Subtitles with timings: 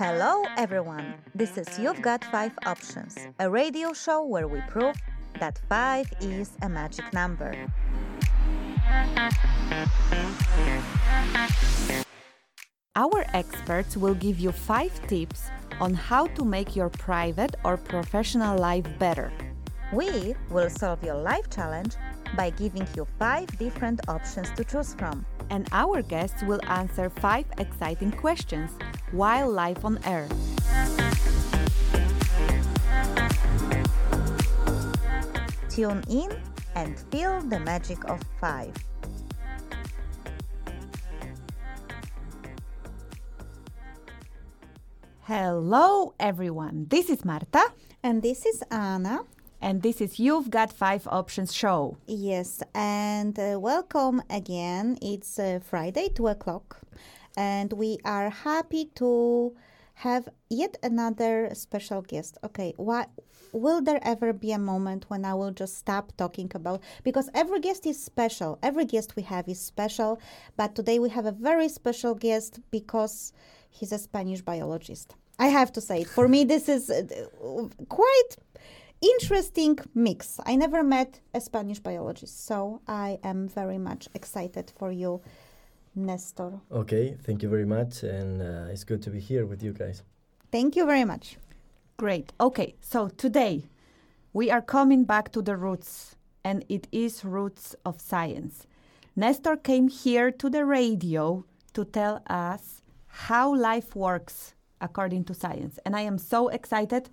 [0.00, 1.16] Hello, everyone.
[1.34, 4.96] This is You've Got Five Options, a radio show where we prove
[5.38, 7.52] that five is a magic number.
[12.96, 15.50] Our experts will give you five tips
[15.82, 19.30] on how to make your private or professional life better.
[19.92, 21.96] We will solve your life challenge
[22.38, 25.26] by giving you five different options to choose from.
[25.50, 28.70] And our guests will answer five exciting questions
[29.12, 30.28] while live on air.
[35.68, 36.30] Tune in
[36.74, 38.74] and feel the magic of five.
[45.22, 46.86] Hello, everyone.
[46.88, 47.62] This is Marta,
[48.02, 49.20] And this is Anna.
[49.62, 51.98] and this is You've Got Five Options show.
[52.06, 54.96] Yes, and uh, welcome again.
[55.02, 56.80] It's uh, Friday, 2 o'clock,
[57.36, 59.54] and we are happy to
[59.94, 62.38] have yet another special guest.
[62.42, 63.06] Okay, why?
[63.52, 67.60] Will there ever be a moment when I will just stop talking about because every
[67.60, 68.58] guest is special.
[68.62, 70.20] Every guest we have is special,
[70.56, 73.32] but today we have a very special guest because
[73.68, 75.14] he's a Spanish biologist.
[75.38, 76.04] I have to say.
[76.04, 78.36] For me, this is uh, quite
[79.00, 80.38] interesting mix.
[80.44, 85.22] I never met a Spanish biologist, so I am very much excited for you,
[86.06, 86.60] Nestor.
[86.72, 90.02] Okay, thank you very much, and uh, it's good to be here with you guys.
[90.50, 91.36] Thank you very much.
[91.96, 92.32] Great.
[92.40, 93.64] Okay, so today
[94.32, 98.66] we are coming back to the roots, and it is roots of science.
[99.16, 105.78] Nestor came here to the radio to tell us how life works according to science.
[105.84, 107.10] And I am so excited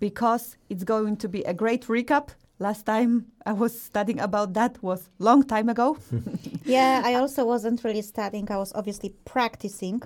[0.00, 2.30] because it's going to be a great recap.
[2.58, 5.96] Last time I was studying about that was long time ago.
[6.64, 8.50] Yeah, I also wasn't really studying.
[8.50, 10.02] I was obviously practicing.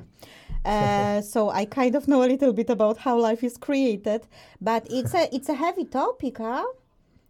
[0.64, 4.26] Uh, so I kind of know a little bit about how life is created,
[4.60, 6.64] but it's a it's a heavy topic, huh?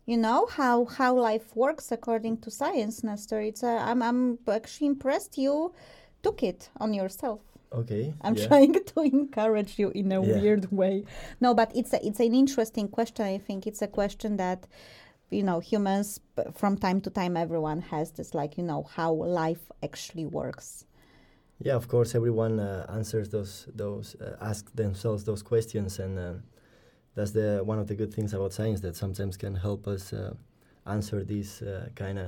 [0.06, 3.40] You know how how life works according to science, Nestor.
[3.40, 5.72] It's a, I'm I'm actually impressed you
[6.22, 7.40] took it on yourself.
[7.70, 8.14] Okay.
[8.22, 8.46] I'm yeah.
[8.46, 10.40] trying to encourage you in a Yeah.
[10.40, 11.04] weird way.
[11.40, 13.26] No, but it's a, it's an interesting question.
[13.26, 14.66] I think it's a question that
[15.30, 16.20] you know humans
[16.54, 20.84] from time to time everyone has this like you know how life actually works.
[21.60, 26.34] Yeah, of course, everyone uh, answers those those uh, ask themselves those questions, and uh,
[27.14, 30.34] that's the one of the good things about science that sometimes can help us uh,
[30.86, 32.26] answer these uh, kind of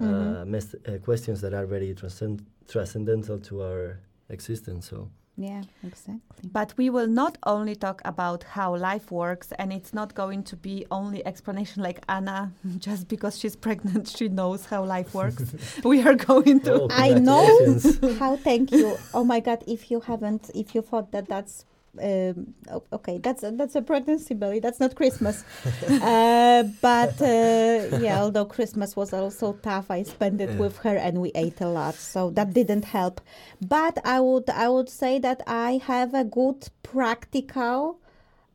[0.00, 0.46] uh, Mhm.
[0.46, 3.98] mes- uh, questions that are very transcend- transcendental to our
[4.28, 4.88] existence.
[4.88, 6.50] So Yeah, exactly.
[6.50, 10.56] But we will not only talk about how life works, and it's not going to
[10.56, 15.54] be only explanation like Anna, just because she's pregnant, she knows how life works.
[15.84, 16.82] we are going to.
[16.82, 17.78] Oh, I know
[18.18, 18.36] how.
[18.36, 18.96] Thank you.
[19.12, 19.62] Oh my God!
[19.66, 21.66] If you haven't, if you thought that that's
[22.02, 22.54] um,
[22.92, 24.60] okay, that's a, that's a pregnancy belly.
[24.60, 25.44] That's not Christmas.
[26.02, 30.58] uh, but uh, yeah, although Christmas was also tough, I spent it Yeah.
[30.58, 33.20] with her and we ate a lot, so that didn't help.
[33.60, 38.00] But I would I would say that I have a good practical.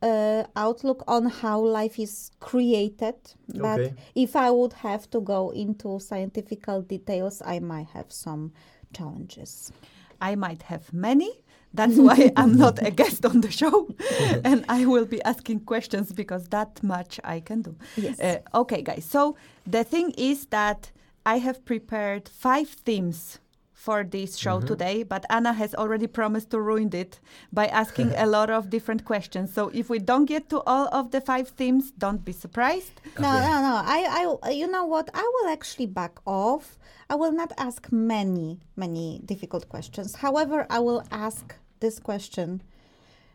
[0.04, 3.14] Uh, outlook on how life is created,
[3.54, 3.94] but Okay.
[4.16, 8.52] if I would have to go into scientific details, I might have some
[8.94, 9.72] challenges.
[10.20, 11.44] I might have many.
[11.74, 13.90] That's why I'm not a guest on the show.
[14.44, 17.76] and I will be asking questions because that much I can do.
[17.96, 18.20] Yes.
[18.20, 19.06] Uh, okay, guys.
[19.06, 20.92] So the thing is that
[21.26, 23.40] I have prepared five themes
[23.74, 24.68] for this show Mhm.
[24.68, 27.20] today, but Anna has already promised to ruin it
[27.52, 29.52] by asking a lot of different questions.
[29.54, 32.94] So if we don't get to all of the five themes, don't be surprised.
[33.18, 33.76] no, no, no.
[33.98, 34.00] I,
[34.44, 35.10] I, you know what?
[35.16, 36.78] I will actually back off.
[37.10, 40.16] I will not ask many, many difficult questions.
[40.18, 42.62] However, I will ask this question,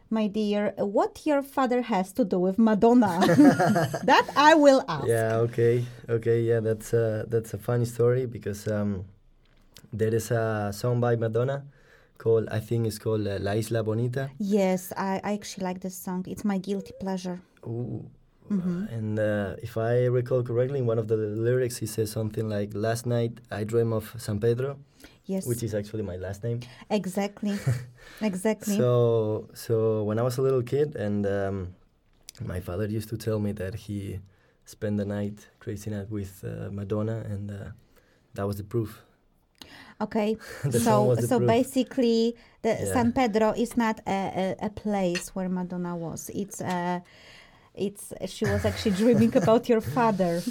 [0.08, 0.72] my dear.
[0.78, 3.18] What your father has to do with Madonna?
[4.04, 5.06] that I will ask.
[5.06, 5.36] Yeah.
[5.46, 5.84] Okay.
[6.08, 6.40] Okay.
[6.42, 6.60] Yeah.
[6.60, 9.04] That's uh, that's a funny story because um,
[9.92, 11.64] there is a song by Madonna
[12.18, 14.30] called I think it's called uh, La Isla Bonita.
[14.38, 16.24] Yes, I, I actually like this song.
[16.28, 17.40] It's my guilty pleasure.
[17.66, 18.08] Ooh.
[18.48, 18.86] Mhm.
[18.92, 22.70] And uh, if I recall correctly, in one of the lyrics, he says something like,
[22.74, 24.78] "Last night I dreamed of San Pedro,"
[25.26, 26.60] Yes, which is actually my last name.
[26.90, 27.58] exactly,
[28.20, 28.76] exactly.
[28.76, 31.74] So, so when I was a little kid, and um,
[32.44, 34.20] my father used to tell me that he
[34.64, 37.54] spent the night crazy night with uh, Madonna, and uh,
[38.34, 39.02] that was the proof.
[40.00, 40.36] Okay,
[40.70, 41.48] so so proof.
[41.48, 42.92] basically, the Yeah.
[42.92, 46.30] San Pedro is not a, a, a place where Madonna was.
[46.34, 47.00] It's uh
[47.74, 50.42] it's she was actually dreaming about your father.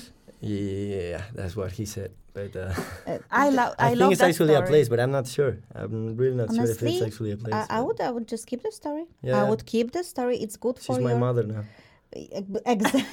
[0.46, 2.12] Yeah, that's what he said.
[2.34, 2.74] But uh,
[3.32, 3.74] I love.
[3.80, 4.68] I, I, think love it's actually story.
[4.68, 5.58] a place, but I'm not sure.
[5.74, 7.54] I'm really not sure if it's actually a place.
[7.54, 9.06] I, I would I would just keep the story.
[9.24, 10.38] Yeah, I would keep the story.
[10.38, 11.64] It's good She's for my your mother now.
[12.12, 13.04] Exactly.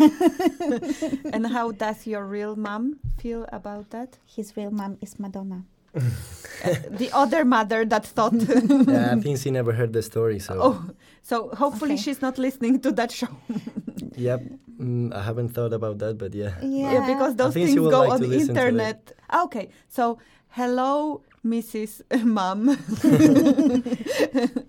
[1.33, 4.19] and how does your real mom feel about that?
[4.27, 5.65] His real mom is Madonna.
[5.95, 8.33] The other mother that thought.
[8.89, 10.39] yeah, I think she never heard the story.
[10.39, 10.91] So oh,
[11.23, 12.03] so hopefully Okay.
[12.03, 13.29] she's not listening to that show.
[14.17, 14.41] yep,
[14.81, 16.53] mm, I haven't thought about that, but yeah.
[16.63, 18.69] Yeah, Yeah, because those things would go like on to listen to that.
[18.69, 19.13] internet.
[19.45, 20.19] Okay, so
[20.51, 22.03] hello, Mrs.
[22.25, 22.67] Mom,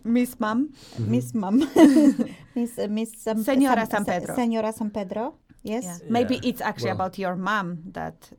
[0.03, 0.69] Miss Mom.
[0.69, 1.11] Mm-hmm.
[1.11, 1.57] Miss Mom,
[2.55, 4.35] Miss uh, Miss San, Señora San- San Pedro.
[4.35, 5.35] Señora San Pedro.
[5.63, 5.83] Yes.
[5.85, 5.97] Yeah.
[6.09, 6.95] Maybe Yeah, it's actually well.
[7.07, 8.29] about your mom that.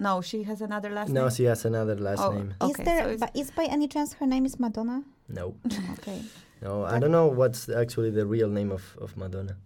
[0.00, 1.24] No, she has another last No, name.
[1.24, 2.32] No, she has another last Oh.
[2.32, 2.54] name.
[2.62, 3.02] Is Okay, there?
[3.04, 5.04] so it's- but is by any chance her name is Madonna?
[5.28, 5.54] No,
[5.98, 6.22] Okay.
[6.62, 9.56] no, I don't know what's actually the real name of, of Madonna.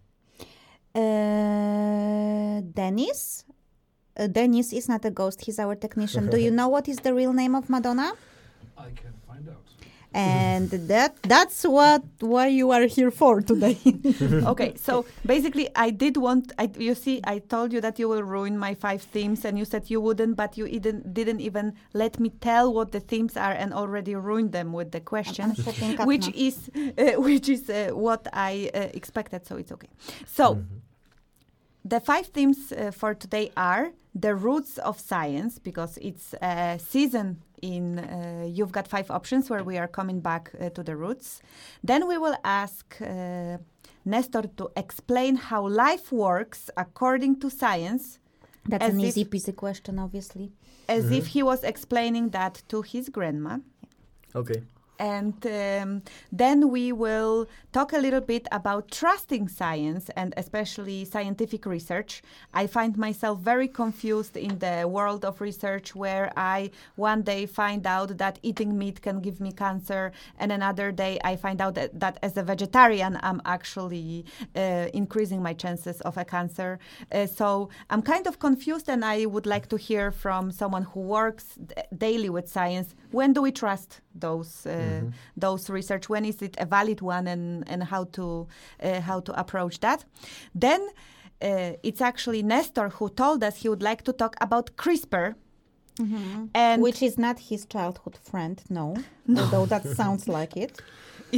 [0.94, 3.44] Uh, Dennis.
[4.16, 5.40] Uh, Dennis is not a ghost.
[5.46, 6.28] He's our technician.
[6.30, 8.12] Do you know what is the real name of Madonna?
[8.76, 9.23] I can find out.
[10.14, 13.76] And that that's what why you are here for today.
[14.22, 16.52] okay, so basically, I did want.
[16.56, 19.64] I, you see, I told you that you will ruin my five themes, and you
[19.64, 23.50] said you wouldn't, but you didn't, didn't even let me tell what the themes are,
[23.50, 27.68] and already ruined them with the question, I'm shutting up which is uh, which is
[27.68, 29.46] uh, what I uh, expected.
[29.46, 29.88] So it's okay.
[30.26, 30.62] So.
[31.86, 37.42] The five themes uh, for today are the roots of science, because it's a season
[37.62, 41.40] in uh, You've Got Five Options where we are coming back uh, to the roots.
[41.82, 43.58] Then we will ask uh,
[44.04, 48.18] Nestor to explain how life works according to science,
[48.68, 50.52] That's an if- easy peasy question, obviously.
[50.88, 53.58] as if he was explaining that to his grandma.
[54.34, 54.62] Okay.
[54.98, 61.66] And um, then we will talk a little bit about trusting science and especially scientific
[61.66, 62.22] research.
[62.52, 67.86] I find myself very confused in the world of research where I one day find
[67.86, 71.98] out that eating meat can give me cancer, and another day I find out that,
[71.98, 74.24] that as a vegetarian I'm actually
[74.54, 76.78] uh, increasing my chances of a cancer.
[77.10, 81.00] Uh, so I'm kind of confused, and I would like to hear from someone who
[81.00, 82.94] works d- daily with science.
[83.10, 85.02] When do we trust those uh,
[85.36, 86.08] those research?
[86.08, 88.46] When is it a valid one, and and how to
[88.82, 90.04] uh, how to approach that?
[90.54, 90.80] Then
[91.42, 95.34] uh, it's actually Nestor who told us he would like to talk about CRISPR.
[96.54, 98.96] And Which is not his childhood friend, no.
[99.38, 100.80] Although that sounds like it.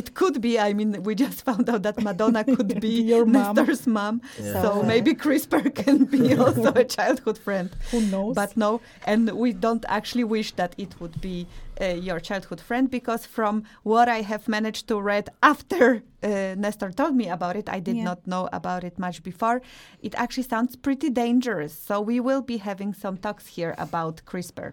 [0.01, 0.53] It could be.
[0.69, 3.55] I mean, we just found out that Madonna could be Your mom.
[3.57, 4.15] Nestor's mom.
[4.39, 4.53] Yeah.
[4.55, 7.69] So So, uh, maybe CRISPR can be also a childhood friend.
[7.93, 8.35] Who knows?
[8.41, 8.71] But no,
[9.13, 11.47] and we don't actually wish that it would be
[11.81, 13.55] uh, your childhood friend because from
[13.93, 15.85] what I have managed to read after
[16.23, 18.05] uh, Nestor told me about it, I did Yeah.
[18.11, 19.59] not know about it much before.
[20.07, 21.73] It actually sounds pretty dangerous.
[21.89, 24.73] So we will be having some talks here about CRISPR.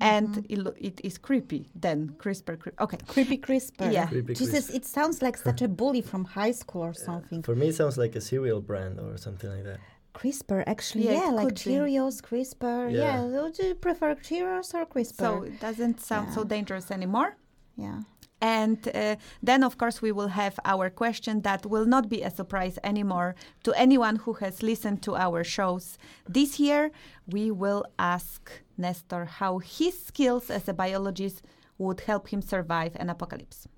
[0.00, 2.58] And it, it is creepy then CRISPR.
[2.58, 2.98] cri- Okay.
[3.06, 3.92] Creepy CRISPR.
[3.92, 4.06] Yeah.
[4.06, 4.76] Creepy Jesus, Chris.
[4.76, 7.42] it sounds like such a bully from high school or something.
[7.42, 9.78] For me, it sounds like a cereal brand or something like that.
[10.14, 11.70] CRISPR, actually, Yeah, yeah, like could be.
[11.70, 12.92] Cheerios, CRISPR.
[12.92, 12.98] Yeah.
[12.98, 13.42] Yeah.
[13.42, 15.14] Would you prefer Cheerios or CRISPR?
[15.16, 17.36] So it doesn't sound so dangerous anymore.
[17.76, 18.00] yeah.
[18.40, 22.30] And uh, then, of course, we will have our question that will not be a
[22.30, 25.96] surprise anymore to anyone who has listened to our shows.
[26.28, 26.90] This year,
[27.26, 31.42] we will ask Nestor how his skills as a biologist
[31.78, 33.68] would help him survive an apocalypse.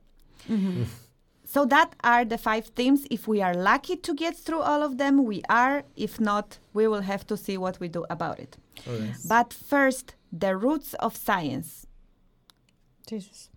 [0.49, 0.85] Mm-hmm.
[1.49, 3.07] So, that are the five themes.
[3.09, 5.85] If we are lucky to get through all of them, we are.
[5.95, 8.57] If not, we will have to see what we do about it.
[8.85, 9.13] Oh, okay.
[9.29, 11.87] But first, the roots of science.
[13.07, 13.51] Jesus.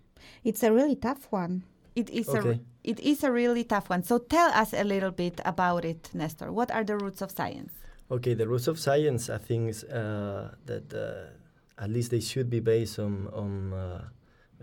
[0.44, 1.64] It's a really tough one.
[1.96, 4.04] It is a it is a really tough one.
[4.04, 6.52] So tell us a little bit about it, Nestor.
[6.52, 7.72] What are the roots of science?
[8.10, 12.60] Okay, the rules of science, I think, uh, that uh, at least they should be
[12.60, 14.02] based on, on uh,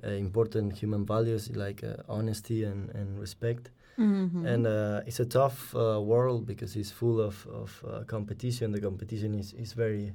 [0.04, 3.72] uh, important human values like uh, honesty and, and respect.
[3.98, 4.46] Mm-hmm.
[4.46, 8.72] And uh, it's a tough uh, world because it's full of, of uh, competition.
[8.72, 10.14] The competition is, is very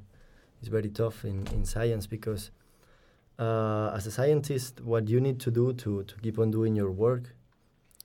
[0.63, 2.53] is very tough in, in science because
[3.41, 6.93] uh, as a scientist, what you need to do to, to keep on doing your
[6.93, 7.35] work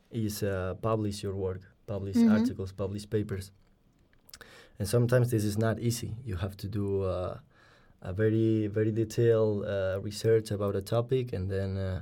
[0.10, 2.32] is uh, publish your work, publish Mhm.
[2.32, 3.52] articles, publish papers.
[4.80, 6.16] And sometimes this is not easy.
[6.26, 7.38] You have to do uh,
[8.02, 12.02] a very very detailed uh, research about a topic and then uh,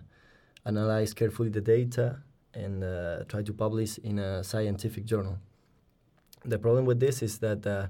[0.65, 2.17] analyze carefully the data
[2.53, 5.38] and uh, try to publish in a scientific journal.
[6.44, 7.88] The problem with this is that uh,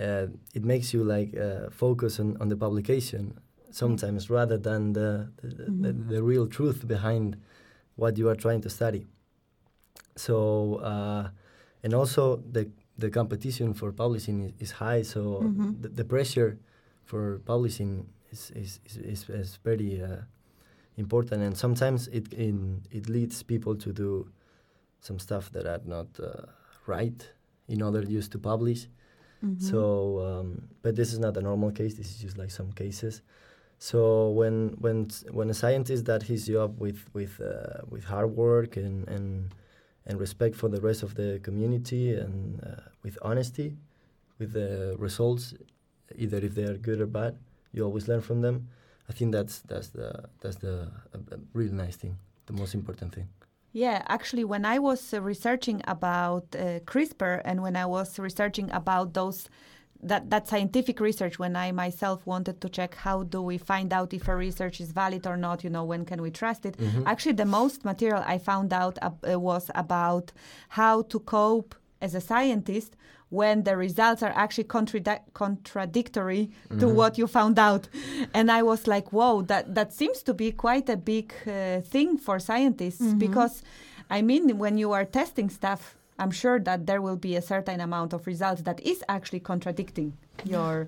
[0.00, 3.38] uh, it makes you like uh, focus on, on the publication
[3.70, 6.08] sometimes rather than the the, the, Mhm.
[6.08, 7.36] the real truth behind
[7.96, 9.06] what you are trying to study.
[10.16, 11.28] So uh,
[11.82, 12.68] and also the
[12.98, 15.82] the competition for publishing is, is high, so Mhm.
[15.82, 16.58] the, the pressure
[17.04, 20.22] for publishing is is is, is, very uh,
[20.96, 24.28] important, and sometimes it in, it leads people to do
[25.00, 26.46] some stuff that are not uh,
[26.86, 27.32] right
[27.68, 28.88] in order just to publish.
[29.42, 29.60] Mhm.
[29.60, 29.80] So,
[30.20, 31.94] um, but this is not a normal case.
[31.94, 33.22] This is just like some cases.
[33.78, 38.76] So when when when a scientist does his job with with uh, with hard work
[38.76, 39.52] and and
[40.06, 43.76] and respect for the rest of the community and uh, with honesty,
[44.38, 45.54] with the results,
[46.16, 47.36] either if they are good or bad,
[47.72, 48.68] you always learn from them.
[49.08, 53.28] I think that's that's the that's the a, really nice thing, the most important thing.
[53.72, 58.70] Yeah, actually, when I was uh, researching about uh, CRISPR and when I was researching
[58.70, 59.48] about those
[60.08, 64.12] that that scientific research, when I myself wanted to check how do we find out
[64.12, 66.76] if a research is valid or not, you know, when can we trust it?
[67.06, 70.32] Actually, the most material I found out uh, was about
[70.68, 72.96] how to cope as a scientist
[73.30, 77.88] when the results are actually contradic- contradictory to what you found out.
[78.34, 82.18] And i was like whoa that that seems to be quite a big uh, thing
[82.18, 83.62] for scientists because
[84.10, 87.80] i mean when you are testing stuff i'm sure that there will be a certain
[87.80, 90.12] amount of results that is actually contradicting
[90.44, 90.86] your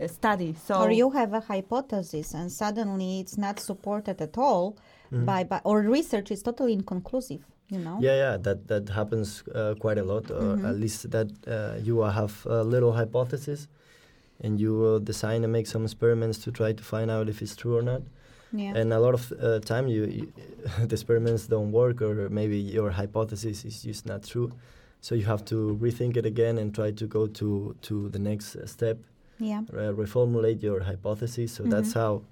[0.00, 4.76] uh, study so or you have a hypothesis and suddenly it's not supported at all
[5.12, 5.24] Mm-hmm.
[5.24, 9.74] by, by or research is totally inconclusive you know Yeah, yeah, that that happens uh,
[9.80, 13.66] quite a lot, or at least that uh, you have a little hypothesis,
[14.42, 17.56] and you will design and make some experiments to try to find out if it's
[17.56, 18.02] true or not.
[18.52, 20.32] Yeah And a lot of uh, time, you, you
[20.86, 24.50] the experiments don't work, or maybe your hypothesis is just not true.
[25.00, 28.56] So you have to rethink it again and try to go to to the next
[28.66, 28.98] step,
[29.38, 31.52] yeah uh, reformulate your hypothesis.
[31.52, 32.22] So that's how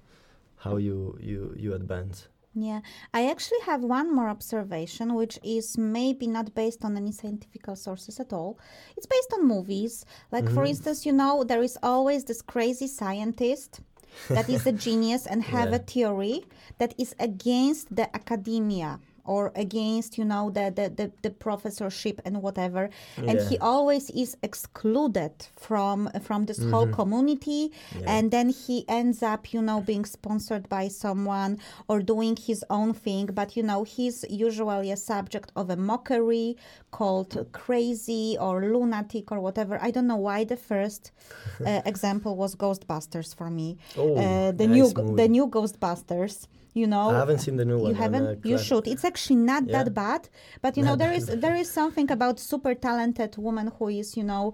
[0.57, 2.27] how you you you advance.
[2.55, 2.81] Yeah,
[3.13, 8.19] I actually have one more observation, which is maybe not based on any scientific sources
[8.19, 8.57] at all.
[8.97, 10.03] It's based on movies.
[10.31, 13.81] Like, for instance, you know, there is always this crazy scientist
[14.29, 16.45] that is a genius and have a theory
[16.77, 18.99] that is against the academia
[19.29, 22.89] or against you know the the, the, the professorship and whatever.
[23.29, 25.33] And he always is excluded
[25.67, 27.63] from from this whole community.
[27.69, 27.99] Mm-hmm.
[27.99, 28.15] Yeah.
[28.15, 31.51] and then he ends up you know being sponsored by someone
[31.89, 33.25] or doing his own thing.
[33.39, 34.17] But you know he's
[34.47, 36.49] usually a subject of a mockery
[36.97, 39.73] called crazy or lunatic or whatever.
[39.87, 41.11] I don't know why the first
[41.69, 43.69] uh, example was ghostbusters for me.
[43.95, 45.17] Oh, uh, the nice new movie.
[45.21, 46.35] the new ghostbusters
[46.81, 47.87] you know I haven't seen the new one.
[47.89, 49.73] you haven't uh, you should it's actually not Yeah.
[49.75, 50.21] that bad
[50.63, 54.25] but you know there is there is something about super talented woman who is you
[54.31, 54.45] know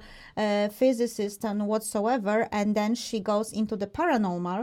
[0.46, 4.62] a physicist and whatsoever and then she goes into the paranormal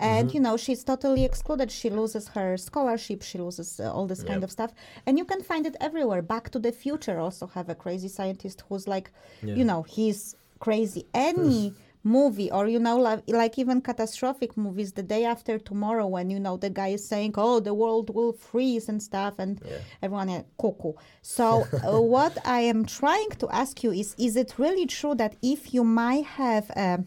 [0.00, 0.34] and Mm-hmm.
[0.36, 4.42] you know she's totally excluded she loses her scholarship she loses uh, all this kind
[4.46, 4.70] of stuff
[5.06, 8.56] and you can find it everywhere back to the future also have a crazy scientist
[8.66, 9.06] who's like
[9.48, 9.54] Yeah.
[9.58, 10.20] you know he's
[10.66, 11.58] crazy any
[12.04, 16.38] movie or you know like, like even catastrophic movies the day after tomorrow when you
[16.38, 19.78] know the guy is saying oh the world will freeze and stuff and Yeah.
[20.02, 20.92] everyone is cuckoo
[21.22, 25.34] so uh, what i am trying to ask you is is it really true that
[25.42, 27.02] if you might have a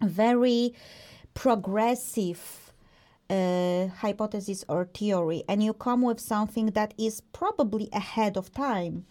[0.00, 0.72] very
[1.34, 2.72] progressive
[3.28, 9.04] uh, hypothesis or theory and you come with something that is probably ahead of time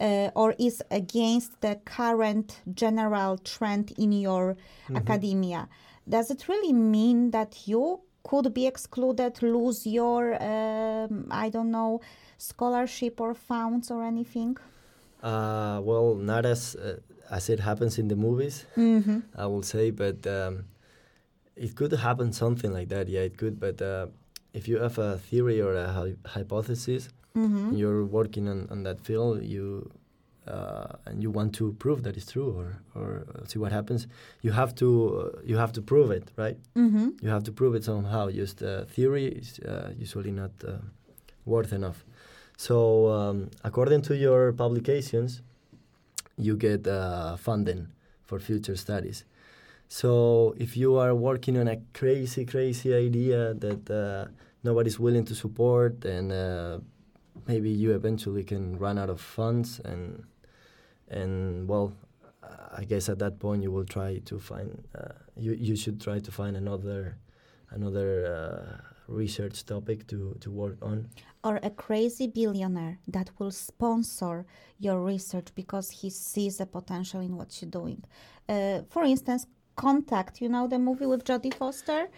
[0.00, 4.56] uh, or is against the current general trend in your
[4.96, 5.68] academia
[6.08, 12.00] does it really mean that you could be excluded lose your um, i don't know
[12.38, 14.56] scholarship or funds or anything
[15.22, 16.96] Uh, well, not as uh,
[17.30, 19.20] as it happens in the movies, mm-hmm.
[19.36, 20.64] I will say, but um,
[21.56, 23.06] it could happen something like that.
[23.08, 23.60] Yeah, it could.
[23.60, 24.06] But uh,
[24.54, 27.76] if you have a theory or a hy- hypothesis, Mm-hmm.
[27.76, 29.90] you're working on, on that field, you
[30.46, 34.06] uh, and you want to prove that it's true, or or see what happens.
[34.42, 34.88] You have to
[35.36, 36.58] uh, you have to prove it, right?
[36.76, 37.08] Mm-hmm.
[37.22, 38.30] You have to prove it somehow.
[38.30, 40.72] Just uh, theory is uh, usually not uh,
[41.44, 42.04] worth enough.
[42.56, 45.40] So, um, according to your publications,
[46.36, 47.88] you get uh, funding
[48.24, 49.24] for future studies.
[49.88, 54.30] So, if you are working on a crazy, crazy idea that uh,
[54.62, 56.78] nobody's willing to support, uh,
[57.46, 60.24] maybe you eventually can run out of funds, and
[61.08, 61.92] and well,
[62.72, 66.18] I guess at that point you will try to find uh, you you should try
[66.20, 67.16] to find another
[67.70, 68.76] another uh,
[69.08, 71.08] research topic to to work on.
[71.42, 74.44] or a crazy billionaire that will sponsor
[74.78, 78.04] your research because he sees a potential in what you're doing.
[78.48, 82.08] Uh, for instance, Contact, you know the movie with Jodie Foster?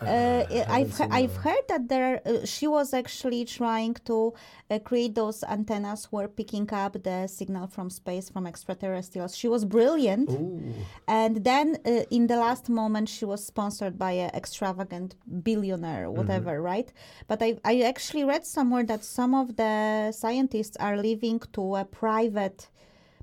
[0.00, 4.34] Uh, I've he- I've heard that there uh, she was actually trying to
[4.70, 9.36] uh, create those antennas who were picking up the signal from space from extraterrestrials.
[9.36, 10.72] She was brilliant, Ooh.
[11.06, 16.62] and then uh, in the last moment she was sponsored by an extravagant billionaire, whatever,
[16.62, 16.92] right?
[17.26, 21.84] But I I actually read somewhere that some of the scientists are leaving to a
[21.84, 22.68] private,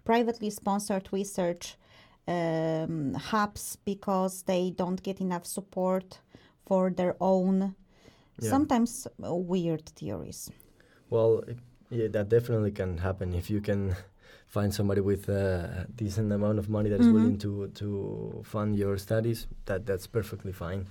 [0.04, 1.78] privately sponsored research
[2.28, 6.20] um, hubs because they don't get enough support
[6.66, 7.76] for their own
[8.42, 8.50] Yeah.
[8.50, 10.52] sometimes uh, weird theories.
[11.10, 11.58] Well, it,
[11.90, 13.96] yeah, that definitely can happen if you can
[14.48, 17.14] find somebody with a decent amount of money that is Mhm.
[17.14, 19.48] willing to to fund your studies.
[19.66, 20.86] That that's perfectly fine.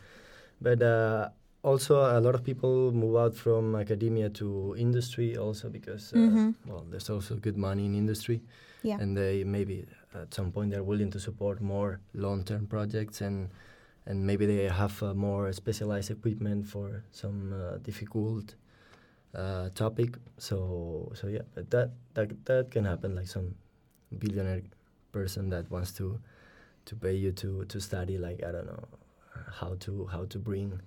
[0.61, 1.29] But uh,
[1.63, 6.55] also, a lot of people move out from academia to industry also because uh, Mhm.
[6.67, 8.41] well, there's also good money in industry,
[8.83, 9.03] Yeah.
[9.03, 13.49] and they maybe at some point they're willing to support more long-term projects and.
[14.07, 18.55] And maybe they have uh, more specialized equipment for some uh, difficult
[19.35, 20.17] uh, topic.
[20.39, 23.15] So so yeah, but that that that can happen.
[23.17, 23.55] Like some
[24.19, 24.63] billionaire
[25.13, 26.21] person that wants to
[26.85, 28.85] to pay you to to study like I don't know
[29.61, 30.81] how to how to bring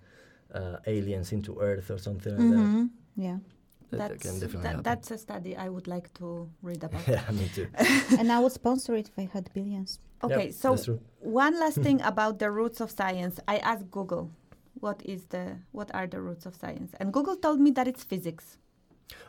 [0.53, 2.89] uh, aliens into Earth or something like Mhm.
[3.15, 3.31] Yeah.
[3.33, 3.41] that.
[3.89, 4.83] That, that That's, can definitely that, happen.
[4.83, 7.07] that's a study I would like to read about.
[7.07, 7.67] yeah, me too.
[8.19, 9.99] and I would sponsor it if I had billions.
[10.23, 13.39] Okay, Yep, so one last thing about the roots of science.
[13.47, 14.31] I asked Google,
[14.79, 16.93] what is the what are the roots of science?
[16.99, 18.57] And Google told me that it's physics.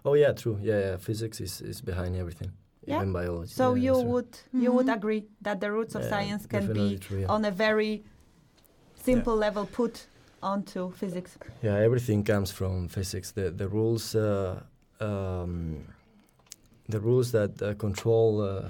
[0.04, 0.59] Oh yeah, true.
[0.62, 0.97] Yeah, yeah.
[0.97, 2.52] Physics is, is behind everything,
[2.87, 2.97] Yeah.
[2.97, 3.52] even biology.
[3.52, 4.11] So yeah, you that's true.
[4.12, 7.28] would you would agree that the roots of Yeah, science can be true, yeah.
[7.35, 8.02] on a very
[9.04, 10.07] simple level put
[10.42, 11.38] onto physics.
[11.62, 13.33] Yeah, everything comes from physics.
[13.33, 14.62] The the rules, uh,
[15.00, 15.85] um,
[16.88, 18.68] the rules that uh, control uh,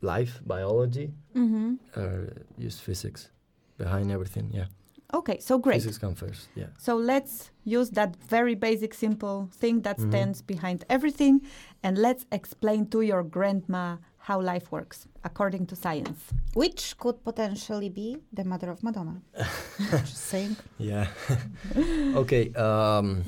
[0.00, 1.74] life, biology, Mm-hmm.
[2.00, 3.30] are use physics
[3.78, 4.50] behind everything.
[4.54, 4.66] Yeah,
[5.14, 5.74] Okay, so great.
[5.76, 6.48] physics come first.
[6.56, 6.66] Yeah.
[6.78, 10.08] So let's use that very basic, simple thing that Mhm.
[10.08, 11.40] stands behind everything,
[11.82, 16.20] and let's explain to your grandma how life works according to science.
[16.54, 19.20] Which could potentially be the mother of Madonna.
[19.90, 20.56] Just saying.
[20.78, 21.06] Yeah.
[22.22, 22.52] okay.
[22.54, 23.22] Um,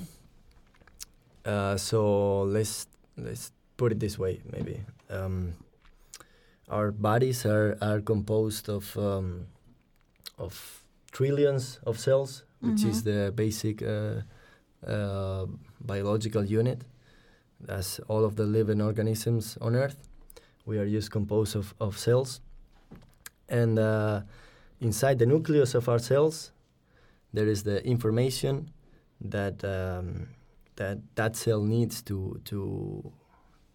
[1.44, 4.80] uh, so let's let's put it this way, maybe.
[5.10, 5.54] Um,
[6.70, 9.46] our bodies are, are composed of um,
[10.38, 13.04] of trillions of cells, which is Mhm.
[13.04, 14.22] the basic uh,
[14.86, 15.46] uh,
[15.80, 16.84] biological unit.
[17.68, 20.08] As all of the living organisms on Earth,
[20.64, 22.40] we are just composed of, of cells,
[23.48, 24.20] and uh,
[24.80, 26.52] inside the nucleus of our cells,
[27.34, 28.70] there is the information
[29.20, 30.28] that um,
[30.76, 33.12] that that cell needs to to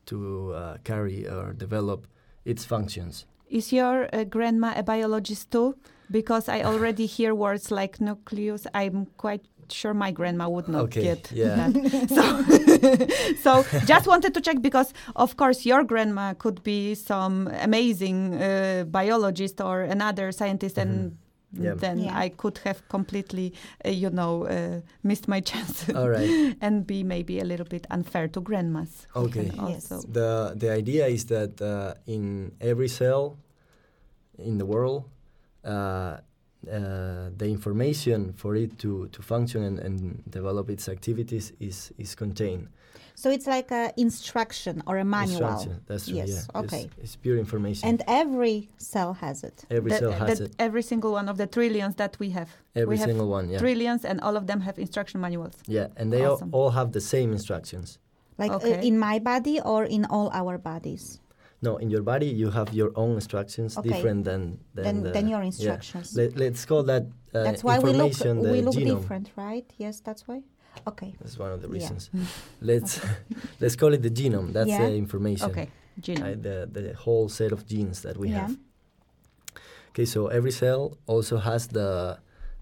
[0.06, 2.08] to uh, carry or develop
[2.46, 3.26] its functions.
[3.50, 5.76] Is your uh, grandma a biologist too?
[6.12, 8.66] Because I already hear words like nucleus.
[8.74, 11.56] I'm quite sure my grandma would not Okay, get yeah.
[11.56, 11.74] that.
[13.44, 18.36] So, so just wanted to check because, of course, your grandma could be some amazing
[18.36, 21.16] uh, biologist or another scientist, and Mm-hmm.
[21.54, 21.76] Yeah.
[21.76, 22.18] then Yeah.
[22.18, 23.54] I could have completely,
[23.86, 26.56] uh, you know, uh, missed my chance All right.
[26.62, 29.08] and be maybe a little bit unfair to grandmas.
[29.16, 29.50] Okay.
[29.50, 29.88] can Yes.
[29.88, 33.38] The the idea is that uh, in every cell
[34.38, 35.04] in the world,
[35.64, 36.18] uh,
[36.72, 42.16] uh, the information for it to, to function and, and develop its activities is is
[42.16, 42.68] contained.
[43.16, 45.40] So it's like a instruction or a manual.
[45.48, 46.16] Instruction, That's true.
[46.18, 46.60] Yes, Yeah.
[46.62, 46.90] Okay.
[47.02, 47.88] It's, pure information.
[47.90, 49.66] And every cell has it.
[49.70, 50.56] every that- cell has that it.
[50.60, 52.50] every single one of the trillions that we have.
[52.76, 53.50] Every we have single one.
[53.50, 53.60] Yeah.
[53.60, 55.54] Trillions, and all of them have instruction manuals.
[55.68, 56.50] Yeah, and they Awesome.
[56.54, 58.00] all, all have the same instructions.
[58.38, 61.20] Like uh, in my body or in all our bodies.
[61.62, 63.90] No, in your body you have your own instructions Okay.
[63.90, 65.46] different than than, Then, the, then your yeah.
[65.52, 66.16] instructions.
[66.18, 69.00] Let, let's call that uh, that's why we look the we look genome.
[69.00, 69.66] different, right?
[69.78, 70.42] Yes, that's why.
[70.88, 71.14] Okay.
[71.22, 71.74] That's one of the Yeah.
[71.74, 72.10] reasons.
[72.62, 73.00] Let's
[73.62, 74.52] let's call it the genome.
[74.54, 74.88] That's Yeah.
[74.90, 75.50] the information.
[75.52, 75.70] Okay,
[76.02, 76.24] genome.
[76.24, 78.42] Uh, the the whole set of genes that we Yeah.
[78.48, 78.58] have.
[79.92, 82.18] Okay, so every cell also has the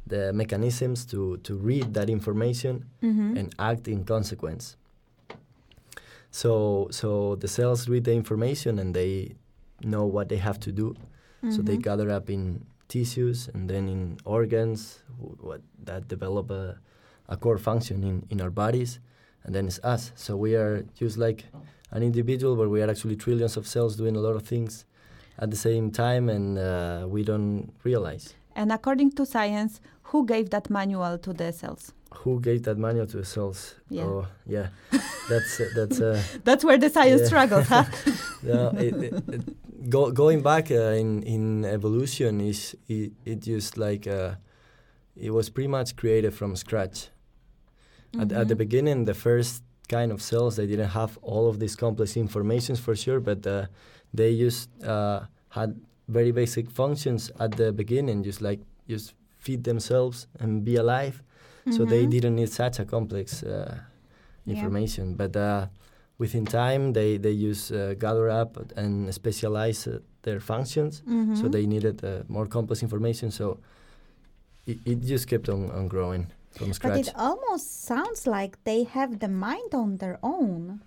[0.07, 3.37] the mechanisms to to read that information Mm-hmm.
[3.37, 4.75] and act in consequence.
[6.31, 9.35] So so the cells read the information and they
[9.83, 10.95] know what they have to do.
[11.49, 11.81] So they Mhm.
[11.83, 16.77] gather up in tissues and then in organs wh- what that develop a,
[17.31, 18.99] a core function in, in our bodies
[19.43, 20.11] and then it's us.
[20.15, 21.45] So we are just like
[21.91, 24.85] an individual but we are actually trillions of cells doing a lot of things
[25.39, 28.35] at the same time and uh, we don't realize.
[28.55, 31.93] And according to science, who gave that manual to the cells?
[32.23, 33.75] Who gave that manual to the cells?
[33.89, 34.03] Yeah.
[34.03, 34.67] Oh, yeah.
[35.29, 37.27] That's uh, that's uh, That's where the science Yeah.
[37.27, 37.85] struggles, huh?
[38.43, 43.77] no, it, it, it, go, going back uh, in in evolution is it, it just
[43.77, 44.35] like uh,
[45.15, 47.07] it was pretty much created from scratch.
[48.19, 48.57] At, at the Mhm.
[48.57, 52.95] beginning, the first kind of cells they didn't have all of these complex informations for
[52.95, 53.65] sure, but uh,
[54.13, 55.75] they just uh, had
[56.07, 61.23] very basic functions at the beginning, just like just feed themselves and be alive.
[61.69, 62.11] So they Mhm.
[62.11, 63.49] didn't need such a complex uh,
[64.45, 64.51] Yeah.
[64.53, 65.15] information.
[65.15, 65.67] But uh,
[66.17, 71.03] within time, they they use uh, gather up and specialize uh, their functions.
[71.33, 71.51] So Mhm.
[71.51, 73.31] they needed uh, more complex information.
[73.31, 73.59] So
[74.67, 79.19] it, it just kept on, on growing from But it almost sounds like they have
[79.19, 80.81] the mind on their own.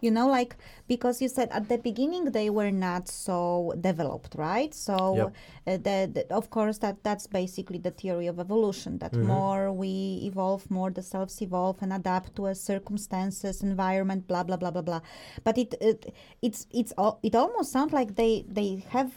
[0.00, 4.72] You know, like because you said at the beginning they were not so developed, right?
[4.72, 5.34] So, Yep.
[5.66, 8.98] uh, the, the, of course, that that's basically the theory of evolution.
[8.98, 9.24] That Mhm.
[9.26, 14.56] more we evolve, more the selves evolve and adapt to a circumstances, environment, blah blah
[14.56, 15.00] blah blah blah.
[15.42, 16.92] But it, it it's it's
[17.24, 19.12] it almost sounds like they they have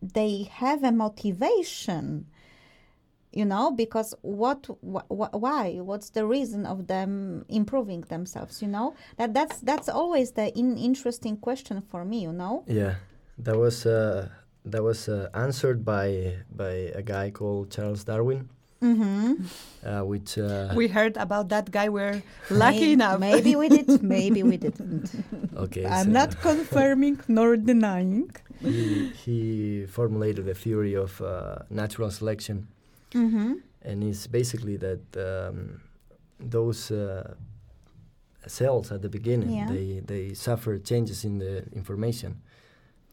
[0.00, 2.26] they have a motivation
[3.38, 4.60] you know because what
[4.94, 7.12] wh- wh- why what's the reason of them
[7.60, 12.32] improving themselves you know that that's that's always the in- interesting question for me you
[12.32, 12.94] know Yeah,
[13.46, 14.28] that was uh,
[14.72, 16.08] that was uh, answered by
[16.62, 18.40] by a guy called Charles Darwin,
[18.82, 19.32] mm-hmm.
[19.86, 21.88] uh, which uh, we heard about that guy.
[21.88, 23.20] We're lucky enough.
[23.20, 25.06] maybe we did maybe we didn't
[25.64, 28.30] okay, I'm so not confirming nor denying.
[28.60, 32.66] he, he formulated the theory of uh, natural selection,
[33.12, 33.54] mm-hmm.
[33.82, 35.80] and it's basically that um,
[36.40, 37.34] those uh,
[38.46, 39.68] cells at the beginning Yeah.
[39.68, 42.40] they they suffer changes in the information,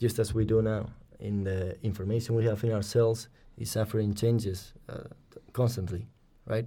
[0.01, 0.85] just as we do now.
[1.19, 5.07] In the information we have in our cells is suffering changes uh,
[5.53, 6.05] constantly,
[6.45, 6.65] right?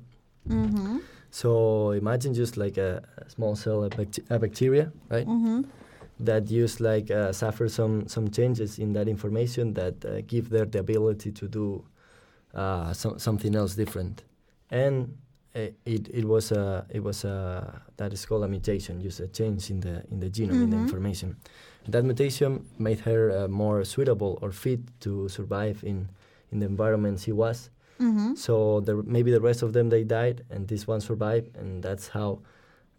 [0.49, 0.99] Mm-hmm.
[1.31, 5.27] So imagine just like a, a small cell, a, bacte- a bacteria, right?
[5.27, 5.63] Mm-hmm.
[6.21, 10.71] That just like uh, suffer some some changes in that information that uh, give them
[10.71, 11.85] the ability to do
[12.59, 14.17] uh, some, something else different,
[14.71, 14.95] and
[15.55, 15.61] uh,
[15.95, 16.65] it it was a
[16.97, 17.37] it was a
[17.97, 20.77] that is called a mutation, just a change in the in the genome in the
[20.77, 20.87] Mhm.
[20.87, 21.37] information.
[21.93, 26.09] That mutation made her uh, more suitable or fit to survive in
[26.53, 27.71] in the environment she was.
[28.01, 28.35] Mm-hmm.
[28.35, 32.09] So the, maybe the rest of them they died, and this one survived, and that's
[32.09, 32.39] how,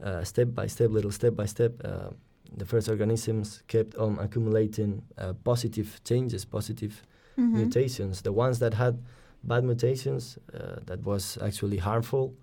[0.04, 2.10] uh, step by step, little step by step, uh,
[2.58, 6.93] the first organisms kept on accumulating uh, positive changes, positive
[7.38, 7.56] Mm-hmm.
[7.58, 8.22] mutations.
[8.22, 8.95] The ones that had
[9.43, 12.34] bad mutations, uh, that was actually harmful,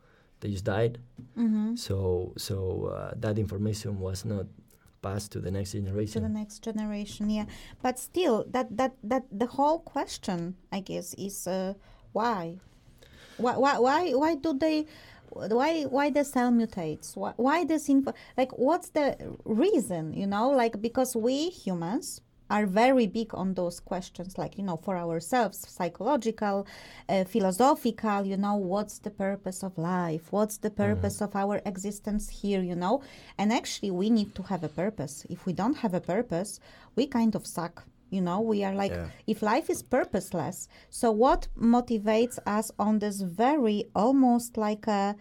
[0.40, 0.98] they just died.
[1.38, 1.76] Mm-hmm.
[1.76, 4.46] So so uh, that information was not
[5.02, 6.22] passed to the next generation.
[6.22, 7.44] to the next generation yeah
[7.82, 11.74] but still that that that the whole question i guess is uh,
[12.12, 12.56] why
[13.36, 14.86] why why why, why do they
[15.30, 20.50] why why the cell mutates why, why this info like what's the reason you know
[20.50, 25.58] like because we humans are very big on those questions like you know for ourselves
[25.68, 26.66] psychological
[27.08, 30.24] uh, philosophical you know what's the purpose of life?
[30.30, 33.02] What's the purpose of our existence here you know?
[33.38, 35.26] And actually we need to have a purpose.
[35.28, 36.60] If we don't have a purpose
[36.94, 38.40] we kind of suck you know?
[38.40, 39.08] We are like Yeah.
[39.26, 45.16] if life is purposeless so what motivates us on this very almost like a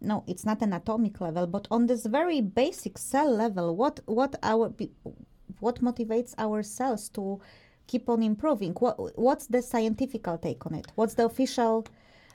[0.00, 4.34] no it's not an atomic level but on this very basic cell level what what
[4.42, 4.72] our
[5.60, 7.40] what motivates ourselves to
[7.86, 11.84] keep on improving what what's the scientific take on it what's the official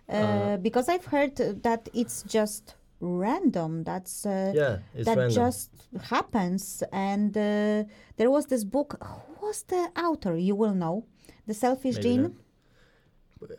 [0.09, 5.35] uh, Uh, because i've heard that it's just random that's uh, Yeah, it's that random.
[5.43, 5.69] just
[6.09, 7.83] happens and uh,
[8.17, 11.05] there was this book who was the author you will know
[11.45, 12.31] the selfish Maybe gene not.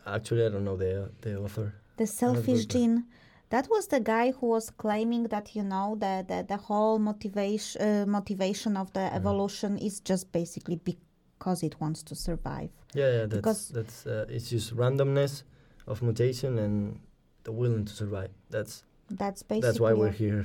[0.07, 1.75] Actually, I don't know the the author.
[1.97, 3.05] the selfish gene
[3.51, 7.81] that was the guy who was claiming that you know the the, the whole motivation
[7.83, 13.27] uh, motivation of the evolution is just basically because it wants to survive Yeah, yeah,
[13.27, 15.43] that's Because- that's uh, it's just randomness
[15.87, 17.01] of mutation and
[17.45, 18.31] the willing to survive.
[18.51, 20.45] That's that's basically that's why we're here.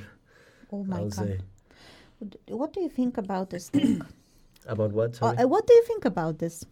[0.72, 1.40] oh my god say
[2.48, 4.02] what do you think about this thing
[4.76, 5.10] about what?
[5.12, 5.38] Uh, Sorry?
[5.38, 6.64] uh, what do you think about this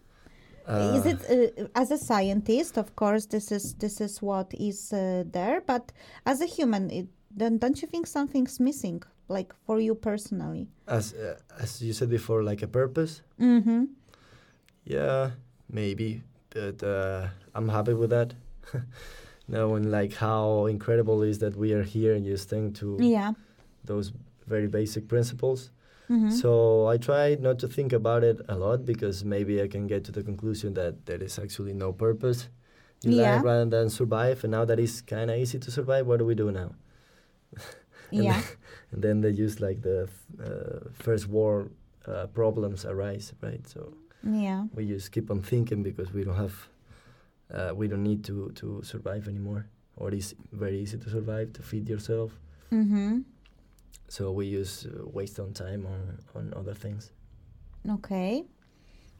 [0.68, 1.20] is Uh, it
[1.58, 5.92] uh, as a scientist of course this is this is what is uh, there but
[6.24, 11.14] as a human it, then don't you think something's missing like for you personally as
[11.14, 13.22] uh, as you said before, like a purpose?
[13.40, 13.84] mm-hmm
[14.84, 15.30] Yeah,
[15.70, 18.34] maybe, but uh, I'm happy with that.
[19.48, 23.32] Knowing like how incredible is that we are here and just thanks to yeah
[23.84, 24.12] those
[24.46, 25.70] very basic principles.
[26.10, 26.30] Mm-hmm.
[26.30, 30.04] So I try not to think about it a lot because maybe I can get
[30.04, 32.48] to the conclusion that there is actually no purpose
[33.04, 33.36] in Yeah.
[33.36, 34.44] life rather than survive.
[34.44, 36.70] And now that it's kind of easy to survive, what do we do now?
[38.12, 38.44] and yeah Then,
[38.92, 40.08] and then they use like the
[40.42, 41.70] uh, first world
[42.06, 43.66] uh, problems arise, right?
[43.68, 46.68] So yeah we just keep on thinking because we don't have
[47.52, 51.62] uh, we don't need to to survive anymore, or it's very easy to survive to
[51.62, 52.30] feed yourself.
[52.72, 53.20] Mm-hmm.
[54.08, 57.12] So we use uh, waste on time on on other things.
[57.88, 58.44] Okay.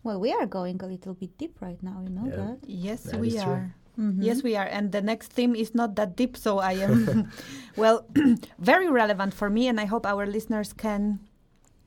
[0.04, 2.02] Well, we are going a little bit deep right now.
[2.02, 2.36] You know Yeah.
[2.36, 2.58] that.
[2.66, 3.52] Yes, That we is true.
[3.52, 3.74] are.
[3.98, 4.22] Mhm.
[4.24, 4.66] Yes, we are.
[4.66, 7.28] And the next theme is not that deep, so I am,
[7.76, 8.04] well,
[8.58, 11.20] very relevant for me, and I hope our listeners can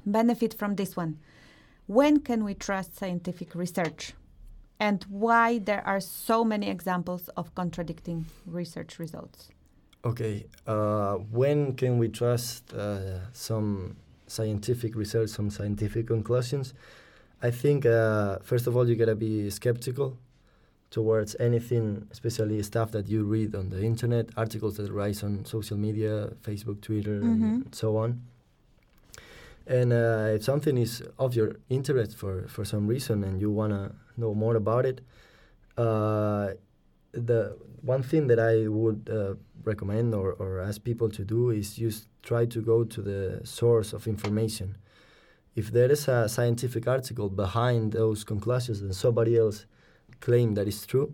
[0.05, 1.17] benefit from this one.
[1.87, 4.13] When can we trust scientific research?
[4.79, 9.49] And why there are so many examples of contradicting research results?
[10.05, 13.95] Okay, uh, when can we trust uh, some
[14.27, 16.73] scientific research, some scientific conclusions?
[17.41, 20.17] I think uh, first of all you gotta be skeptical
[20.91, 25.77] towards anything, especially stuff that you read on the internet, articles that rise on social
[25.77, 27.65] media, Facebook, Twitter, Mhm.
[27.65, 28.21] and so on.
[29.67, 33.95] And uh, if something is of your interest for, for some reason and you wanna
[34.17, 35.01] know more about it,
[35.77, 36.53] uh,
[37.15, 41.75] the one thing that I would uh, recommend or, or ask people to do is
[41.75, 44.77] just try to go to the source of information.
[45.55, 49.65] If there is a scientific article behind those conclusions and somebody else
[50.19, 51.13] claim that is true,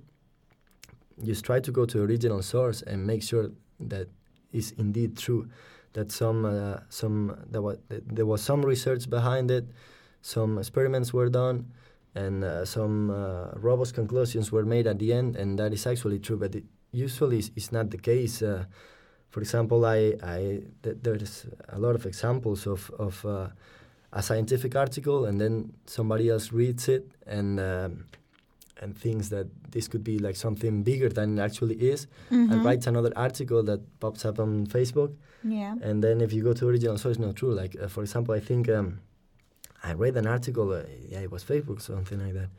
[1.23, 4.07] just try to go to the original source and make sure that
[4.51, 5.47] is indeed true.
[5.93, 9.65] That some uh, some there was there was some research behind it,
[10.21, 11.65] some experiments were done,
[12.15, 16.19] and uh, some uh, robust conclusions were made at the end, and that is actually
[16.19, 16.37] true.
[16.37, 18.41] But it usually is, is not the case.
[18.41, 18.65] Uh,
[19.29, 23.47] for example, I, I th- there's a lot of examples of of uh,
[24.11, 28.05] a scientific article, and then somebody else reads it and um,
[28.81, 32.65] and thinks that this could be like something bigger than it actually is, and Mhm.
[32.65, 35.11] writes another article that pops up on Facebook,
[35.43, 35.75] Yeah.
[35.81, 37.53] and then if you go to original source, it's not true.
[37.53, 38.99] Like uh, for example, I think um,
[39.83, 40.71] I read an article.
[40.71, 42.49] Uh, yeah, it was Facebook, something like that,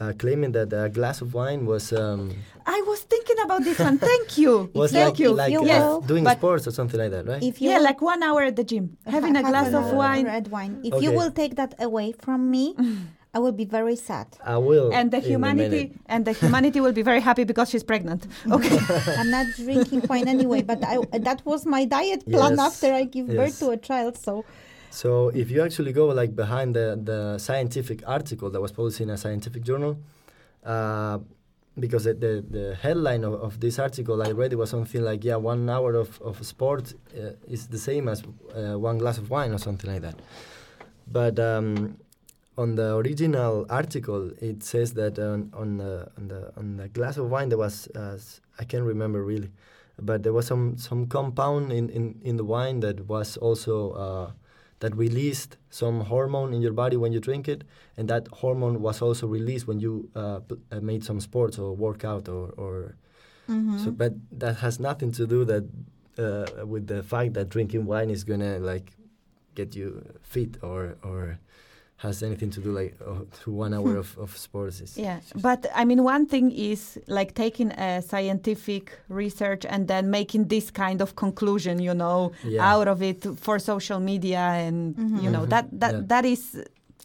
[0.00, 2.34] uh, claiming that a glass of wine was um,
[2.66, 3.98] I was thinking about this one.
[3.98, 4.70] Thank you.
[4.74, 5.30] was Thank like, you.
[5.32, 7.42] like you uh, will- doing but- sports or something like that, right?
[7.42, 10.26] If you yeah, will like one hour at the gym, having a glass of wine.
[10.26, 10.80] red wine.
[10.84, 12.74] If you will take that away from me,
[13.34, 14.28] I will be very sad.
[14.44, 14.92] I will.
[14.94, 18.26] and the humanity and the humanity will be very happy because she's pregnant.
[18.56, 18.78] Okay.
[19.18, 23.04] I'm not drinking wine anyway, but I, that was my diet plan Yes, after I
[23.04, 24.16] give birth to a child.
[24.18, 24.44] So
[24.94, 29.10] So if you actually go like behind the, the scientific article that was published in
[29.10, 29.98] a scientific journal,
[30.64, 31.18] uh,
[31.80, 35.24] because the, the, the headline of, of this article I read it was something like,
[35.24, 38.22] yeah, one hour of, of sport uh, is the same as
[38.54, 40.14] uh, one glass of wine or something like that.
[41.10, 41.98] But um,
[42.56, 47.16] on the original article, it says that on, on, the, on, the, on the glass
[47.16, 49.50] of wine there was, I can't remember really,
[50.00, 54.30] but there was some, some compound in, in, in the wine that was also uh,
[54.84, 57.60] that released some hormone in your body when you drink it,
[57.96, 62.28] and that hormone was also released when you uh, uh, made some sports or workout
[62.28, 62.76] or, or
[63.82, 63.90] so.
[64.02, 65.64] But that has nothing to do that
[66.24, 68.92] uh, with the fact that drinking wine is gonna like
[69.54, 69.88] get you
[70.22, 71.38] fit or or
[71.96, 74.80] has anything to do like uh, to one hour of, of sports.
[74.80, 79.86] It's Yeah, it's but I mean, one thing is like taking a scientific research and
[79.88, 82.72] then making this kind of conclusion, you know, Yeah.
[82.74, 85.50] out of it for social media, and you know Mhm.
[85.50, 86.02] that that Yeah.
[86.06, 86.42] that is,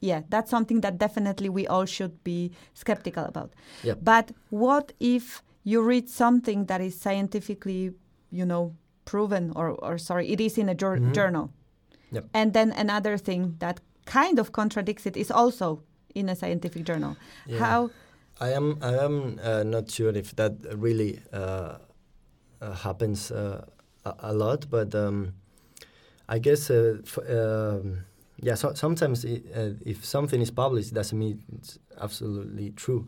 [0.02, 3.54] yeah, that's something that definitely we all should be skeptical about.
[3.84, 3.98] Yep.
[4.02, 7.94] But what if you read something that is scientifically,
[8.32, 8.74] you know,
[9.06, 11.14] proven, or or sorry, it is in a jour- Mhm.
[11.14, 11.52] journal,
[12.12, 12.26] Yep.
[12.34, 13.80] and then another thing that
[14.14, 15.80] kind of contradicts it is also
[16.16, 17.16] in a scientific journal.
[17.48, 17.60] Yeah.
[17.60, 17.90] How
[18.42, 21.78] I am I am uh, not sure if that really uh,
[22.62, 23.66] uh, happens uh,
[24.06, 25.34] a, a lot, but um,
[26.36, 28.06] I guess uh, f- um,
[28.42, 28.56] yeah.
[28.56, 33.04] So, sometimes i uh, if something is published, it doesn't mean it's absolutely true.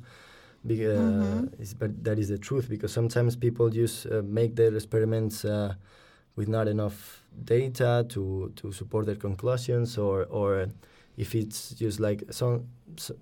[0.67, 1.53] Be- uh, Mhm.
[1.53, 5.73] it's- but that is the truth because sometimes people just uh, make their experiments uh,
[6.35, 10.67] with not enough data to to support their conclusions, or or
[11.17, 12.67] if it's just like some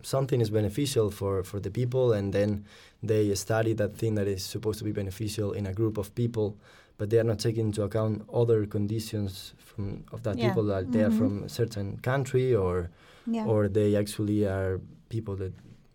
[0.01, 2.65] something is beneficial for, for the people and then
[3.03, 6.57] they study that thing that is supposed to be beneficial in a group of people
[6.97, 10.47] but they are not taking into account other conditions from of that Yeah.
[10.49, 11.17] people that they are Mhm.
[11.17, 12.89] from a certain country or
[13.27, 13.45] yeah.
[13.45, 15.53] or they actually are people that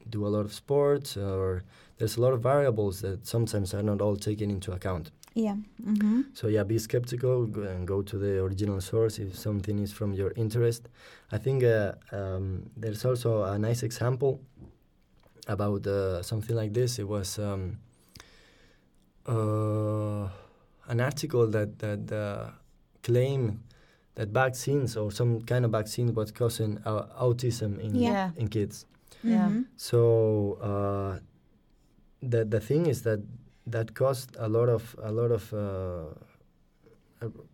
[0.09, 1.62] do a lot of sports or
[1.98, 5.57] there's a lot of variables that sometimes are not all taken into account yeah.
[5.85, 10.12] hmm so yeah, be skeptical and go to the original source if something is from
[10.12, 10.88] your interest.
[11.33, 14.40] I think uh, um, there's also a nice example
[15.47, 16.99] about uh, something like this.
[16.99, 17.79] It was um,
[19.29, 20.29] uh,
[20.88, 22.51] an article that that uh,
[23.03, 23.59] claimed
[24.14, 28.11] that vaccines or some kind of vaccine was causing uh, autism in Yeah.
[28.12, 28.31] Yeah.
[28.37, 28.87] in kids.
[29.23, 29.49] Yeah.
[29.51, 29.64] Mhm.
[29.77, 31.18] So uh,
[32.23, 33.20] the the thing is that
[33.66, 36.05] that caused a lot of a lot of uh,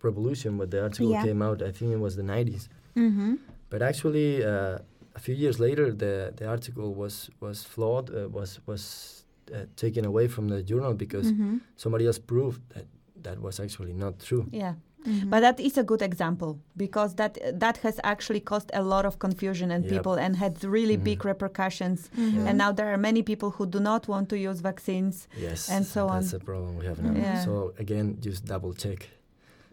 [0.03, 1.23] revolution when the article Yeah.
[1.25, 1.63] came out.
[1.63, 2.69] I think it was the 90s.
[2.97, 3.35] Mm-hmm.
[3.69, 4.79] But actually, uh,
[5.15, 10.05] a few years later, the, the article was was flawed, uh, was was uh, taken
[10.05, 11.59] away from the journal because Mm-hmm.
[11.77, 12.87] somebody else proved that
[13.23, 14.47] that was actually not true.
[14.53, 14.75] Yeah.
[15.07, 15.31] Mm-hmm.
[15.31, 19.19] But that is a good example because that that has actually caused a lot of
[19.19, 19.91] confusion in Yep.
[19.93, 21.05] people and had really Mhm.
[21.05, 22.11] big repercussions.
[22.17, 22.47] Mhm.
[22.49, 25.27] And now there are many people who do not want to use vaccines.
[25.39, 26.39] Yes, And so that's on.
[26.39, 27.15] the problem we have now.
[27.19, 27.45] Yeah.
[27.45, 29.09] So again, just double check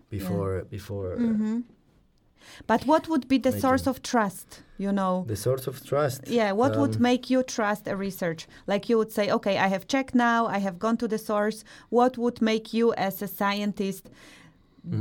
[0.10, 1.58] before before uh, Mm-hmm.
[2.66, 4.62] But what would be the Making- source of trust?
[4.78, 6.22] You know, the source of trust.
[6.28, 6.52] yeah.
[6.54, 8.48] What would um, make you trust a research?
[8.68, 10.46] Like you would say, okay, I have checked now.
[10.48, 11.64] I have gone to the source.
[11.90, 14.04] What would make you, as a scientist,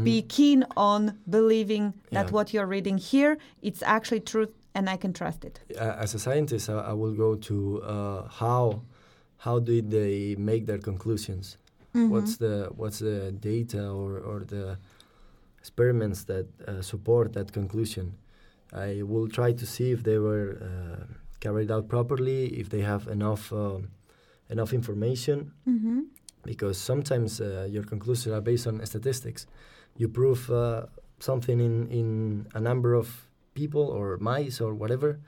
[0.04, 2.16] be keen on believing that Mm-hmm.
[2.16, 2.30] Yeah.
[2.36, 5.60] what you're reading here it's actually truth and I can trust it?
[5.80, 8.82] uh, as a scientist, I, I will go to uh, how
[9.38, 11.56] how did they make their conclusions?
[11.94, 12.10] Mm-hmm.
[12.12, 14.76] What's the what's the data or, or the
[15.58, 18.14] experiments that uh, support that conclusion?
[18.72, 21.04] I will try to see if they were uh,
[21.40, 23.88] carried out properly, if they have enough um,
[24.50, 26.00] enough information, Mm-hmm.
[26.44, 29.46] because sometimes uh, your conclusions are based on statistics.
[29.98, 30.86] You prove uh,
[31.18, 35.18] something in, in a number of people or mice or whatever,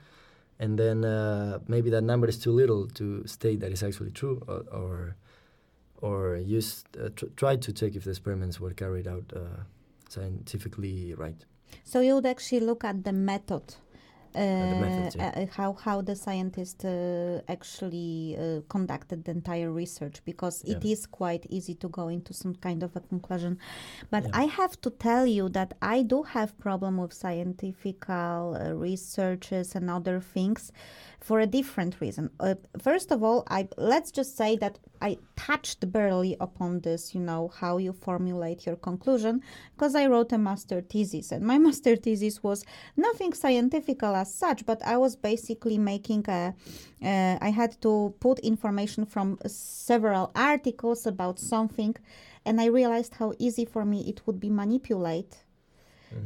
[0.59, 4.43] and then uh, maybe that number is too little to state that it's actually true,
[4.47, 5.15] or or,
[6.01, 9.63] or just uh, tr- try to check if the experiments were carried out uh,
[10.09, 11.45] scientifically right.
[11.83, 13.75] So you would actually look at the method.
[14.35, 14.39] Uh,
[14.69, 15.31] the methods, yeah.
[15.35, 20.91] uh, how how the scientist uh, actually uh, conducted the entire research because it Yeah.
[20.93, 23.57] is quite easy to go into some kind of a conclusion
[24.11, 24.41] but Yeah.
[24.41, 29.89] i have to tell you that i do have problem with scientific uh, researches and
[29.89, 30.71] other things
[31.19, 35.91] for a different reason uh, first of all i let's just say that i touched
[35.91, 39.41] barely upon this you know how you formulate your conclusion
[39.79, 42.65] because I wrote a master thesis, and my master thesis was
[42.97, 46.53] nothing scientific as such, but I was basically making a.
[47.01, 51.95] Uh, I had to put information from several articles about something,
[52.45, 55.43] and I realized how easy for me it would be manipulate.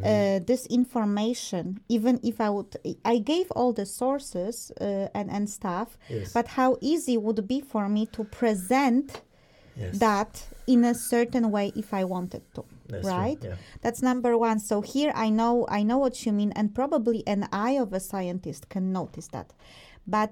[0.04, 5.50] Uh, this information, even if I would, I gave all the sources uh, and and
[5.50, 6.32] stuff, Yes.
[6.34, 9.22] but how easy would it be for me to present
[9.76, 9.98] yes.
[10.00, 10.32] that
[10.68, 13.40] in a certain way if I wanted to That's right?
[13.44, 13.56] Yeah.
[13.82, 17.42] that's number one so here i know i know what you mean and probably an
[17.52, 19.48] eye of a scientist can notice that
[20.16, 20.32] but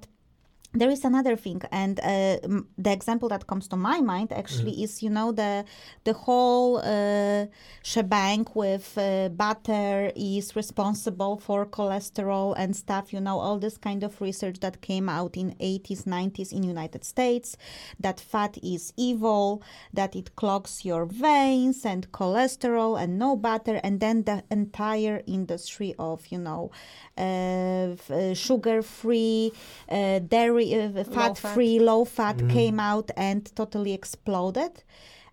[0.74, 2.38] there is another thing and uh,
[2.78, 4.84] the example that comes to my mind actually Mm-hmm.
[4.84, 5.66] is you know the
[6.06, 7.46] the whole uh,
[7.84, 14.04] shebang with uh, butter is responsible for cholesterol and stuff you know all this kind
[14.04, 17.58] of research that came out in 80s 90s in united states
[18.00, 19.62] that fat is evil
[19.94, 25.94] that it clogs your veins and cholesterol and no butter and then the entire industry
[26.00, 26.72] of you know
[27.18, 29.52] uh, uh, sugar free
[29.90, 30.20] uh,
[30.66, 34.84] dairy uh, fat free low fat came out and totally exploded.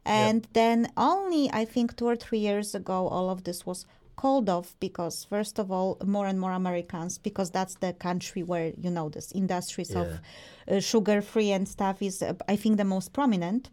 [0.05, 3.85] And then only i think two or three years ago all of this was
[4.23, 8.73] called off because first of all more and more americans because that's the country where
[8.85, 10.09] you know this industries of
[10.71, 13.71] uh, sugar free and stuff is uh, i think the most prominent.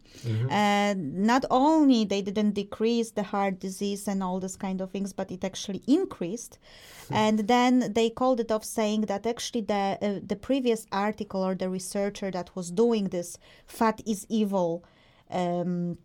[0.50, 0.98] And
[1.32, 5.30] not only they didn't decrease the heart disease and all this kind of things but
[5.30, 6.58] it actually increased.
[7.10, 11.54] And then they called it off saying that actually the uh, the previous article or
[11.54, 13.38] the researcher that was doing this
[13.78, 14.70] fat is evil
[15.30, 15.98] um,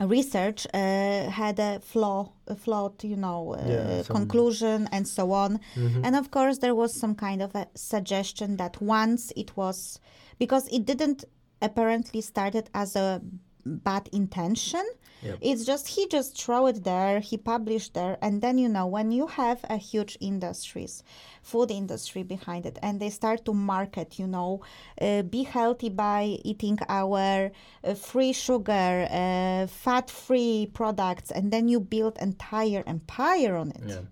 [0.00, 5.60] research uh, had a flaw, a flawed, you know, uh, Yeah, conclusion and so on.
[5.74, 6.04] Mm-hmm.
[6.04, 9.98] And of course, there was some kind of a suggestion that once it was,
[10.38, 11.24] because it didn't
[11.62, 13.22] apparently started as a
[13.64, 14.84] bad intention.
[15.26, 15.38] Yep.
[15.40, 19.10] It's just he just throw it there, he published there, and then you know when
[19.18, 21.02] you have a huge industries,
[21.42, 24.60] food industry behind it, and they start to market, you know,
[25.00, 27.50] uh, be healthy by eating our
[27.84, 33.82] uh, free sugar, uh, fat-free products, and then you build entire empire on it.
[33.86, 34.02] Yeah.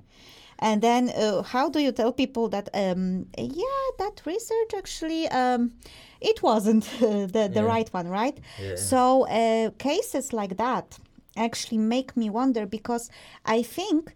[0.58, 5.72] And then, uh, how do you tell people that, um, yeah, that research actually, um,
[6.20, 7.72] it wasn't uh, the, the Yeah.
[7.74, 8.38] right one, right?
[8.62, 8.76] Yeah.
[8.76, 10.98] So, uh, cases like that
[11.36, 13.10] actually make me wonder because
[13.44, 14.14] I think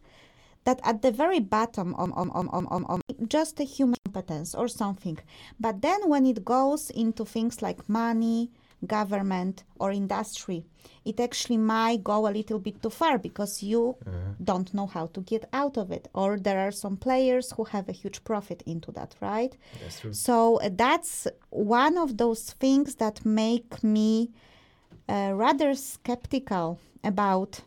[0.65, 4.55] that at the very bottom on, on, on, on, on, on just a human competence
[4.55, 5.19] or something.
[5.59, 8.51] But then when it goes into things like money,
[8.87, 10.65] government or industry,
[11.05, 13.97] it actually might go a little bit too far because you
[14.45, 16.09] don't know how to get out of it.
[16.15, 19.57] Or there are some players who have a huge profit into that, right?
[19.81, 20.13] That's true.
[20.13, 24.31] So uh, that's one of those things that make me
[25.09, 27.61] uh, rather skeptical about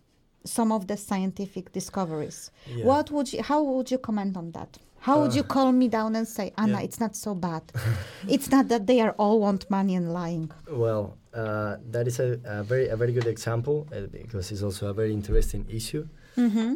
[0.43, 2.51] some of the scientific discoveries.
[2.67, 2.85] Yeah.
[2.85, 4.77] What would you, how would you comment on that?
[4.99, 6.81] How would you calm me down and say, Anna, yeah.
[6.81, 7.63] it's not so bad.
[8.27, 10.51] it's not that they are all want money and lying.
[10.69, 14.89] Well, uh, that is a, a very a very good example uh, because it's also
[14.89, 16.07] a very interesting issue.
[16.37, 16.75] Mm-hmm.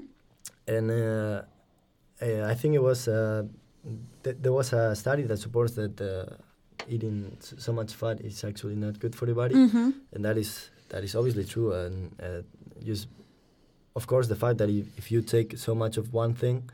[0.67, 1.43] And uh,
[2.19, 3.43] uh, I think it was uh,
[4.23, 6.35] th- there was a study that supports that uh,
[6.89, 9.89] eating so much fat is actually not good for the body, Mm-hmm.
[10.13, 11.73] and that is that is obviously true.
[11.73, 12.41] And uh,
[12.83, 13.07] just
[13.95, 16.69] of course the fact that if, if you take so much of one thing,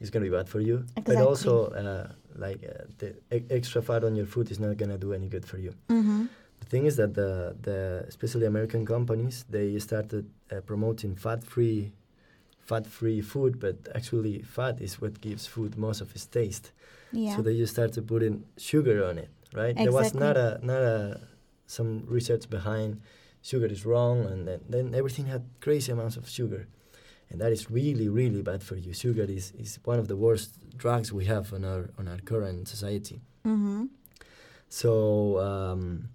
[0.00, 0.84] it's gonna be bad for you.
[1.04, 4.98] But also uh, like uh, the e- extra fat on your food is not gonna
[4.98, 5.74] do any good for you.
[5.88, 6.26] Mm-hmm.
[6.60, 11.92] The thing is that the, the especially American companies they started uh, promoting fat-free
[12.66, 16.70] fat-free food, but actually fat is what gives food most of its taste.
[17.12, 17.34] Yeah.
[17.36, 19.76] So they just started putting sugar on it, right?
[19.76, 21.20] There was not a not a
[21.66, 23.00] some research behind
[23.42, 26.68] sugar is wrong, and then, then everything had crazy amounts of sugar,
[27.30, 28.92] and that is really really bad for you.
[28.92, 32.68] Sugar is, is one of the worst drugs we have on our on our current
[32.68, 33.20] society.
[33.46, 33.84] mm-hmm.
[34.72, 36.10] So, um,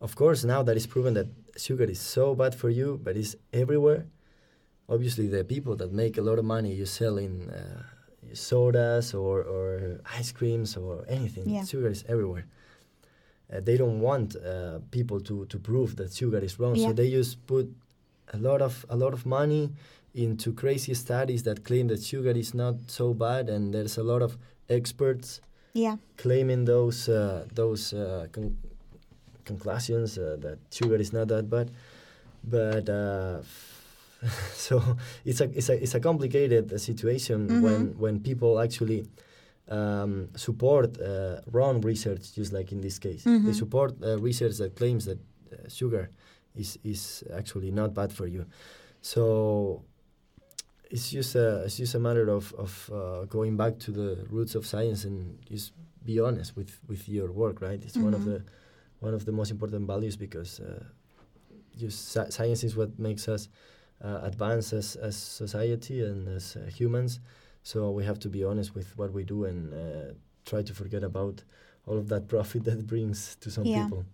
[0.00, 3.36] of course, now that it's proven that sugar is so bad for you, but it's
[3.52, 4.06] everywhere.
[4.88, 7.82] Obviously, the people that make a lot of money, you selling uh,
[8.34, 11.48] sodas or, or ice creams or anything.
[11.48, 11.64] Yeah.
[11.64, 12.46] Sugar is everywhere.
[13.52, 16.88] Uh, they don't want uh, people to, to prove that sugar is wrong, Yeah.
[16.88, 17.66] so they just put
[18.34, 19.70] a lot of a lot of money
[20.14, 24.22] into crazy studies that claim that sugar is not so bad, and there's a lot
[24.22, 24.36] of
[24.68, 25.40] experts
[25.74, 25.96] Yeah.
[26.16, 28.56] claiming those uh, those uh, con-
[29.44, 31.70] conclusions uh, that sugar is not that bad,
[32.42, 33.42] but uh,
[34.54, 34.82] so
[35.24, 37.62] it's a it's a it's a complicated uh, situation Mhm.
[37.62, 39.06] when when people actually
[39.68, 43.54] um, support uh, wrong research, just like in this case, they Mhm.
[43.54, 45.18] support uh, research that claims that
[45.52, 46.08] uh, sugar
[46.54, 48.44] is is actually not bad for you.
[49.00, 49.82] So
[50.90, 54.54] it's just a it's just a matter of of uh, going back to the roots
[54.54, 55.72] of science and just
[56.04, 57.82] be honest with with your work, right?
[57.84, 58.24] It's one of Mhm.
[58.24, 58.42] the
[59.00, 60.84] one of the most important values because uh,
[61.76, 63.48] just sci- science is what makes us
[64.04, 67.20] uh, advance as as society and as uh, humans.
[67.66, 70.12] So we have to be honest with what we do and uh,
[70.44, 71.42] try to forget about
[71.84, 73.88] all of that profit that it brings to some Yeah.
[73.88, 74.04] people.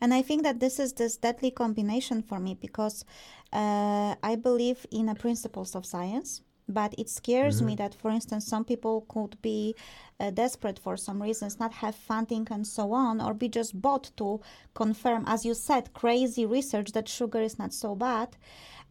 [0.00, 3.04] And I think that this is this deadly combination for me because
[3.52, 6.40] uh, I believe in the principles of science.
[6.68, 7.78] But it scares me Mhm.
[7.78, 9.74] that, for instance, some people could be
[10.20, 14.10] uh, desperate for some reasons, not have funding and so on, or be just bought
[14.16, 14.40] to
[14.72, 18.28] confirm, as you said, crazy research that sugar is not so bad.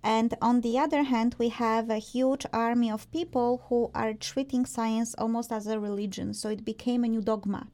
[0.04, 4.66] And on the other hand, we have a huge army of people who are treating
[4.66, 6.34] science almost as a religion.
[6.34, 7.68] So it became a new dogma.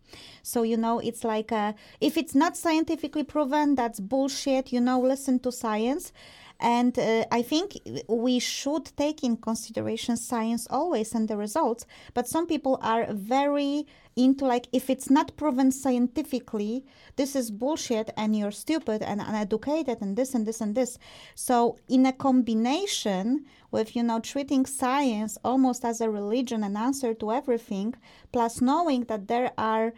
[0.43, 4.99] So, you know, it's like a, if it's not scientifically proven, that's bullshit, you know,
[4.99, 6.11] listen to science.
[6.59, 7.77] And uh, I think
[8.07, 11.85] we should take in consideration science always and the results.
[12.13, 13.85] But some people are very
[14.15, 16.83] into like, if it's not proven scientifically,
[17.15, 20.97] this is bullshit and you're stupid and uneducated and this and this and this.
[21.35, 27.13] So, in a combination with, you know, treating science almost as a religion and answer
[27.13, 27.93] to everything,
[28.31, 29.93] plus knowing that there are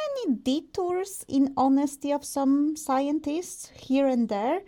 [0.00, 4.60] many detours in honesty of some scientists here and there.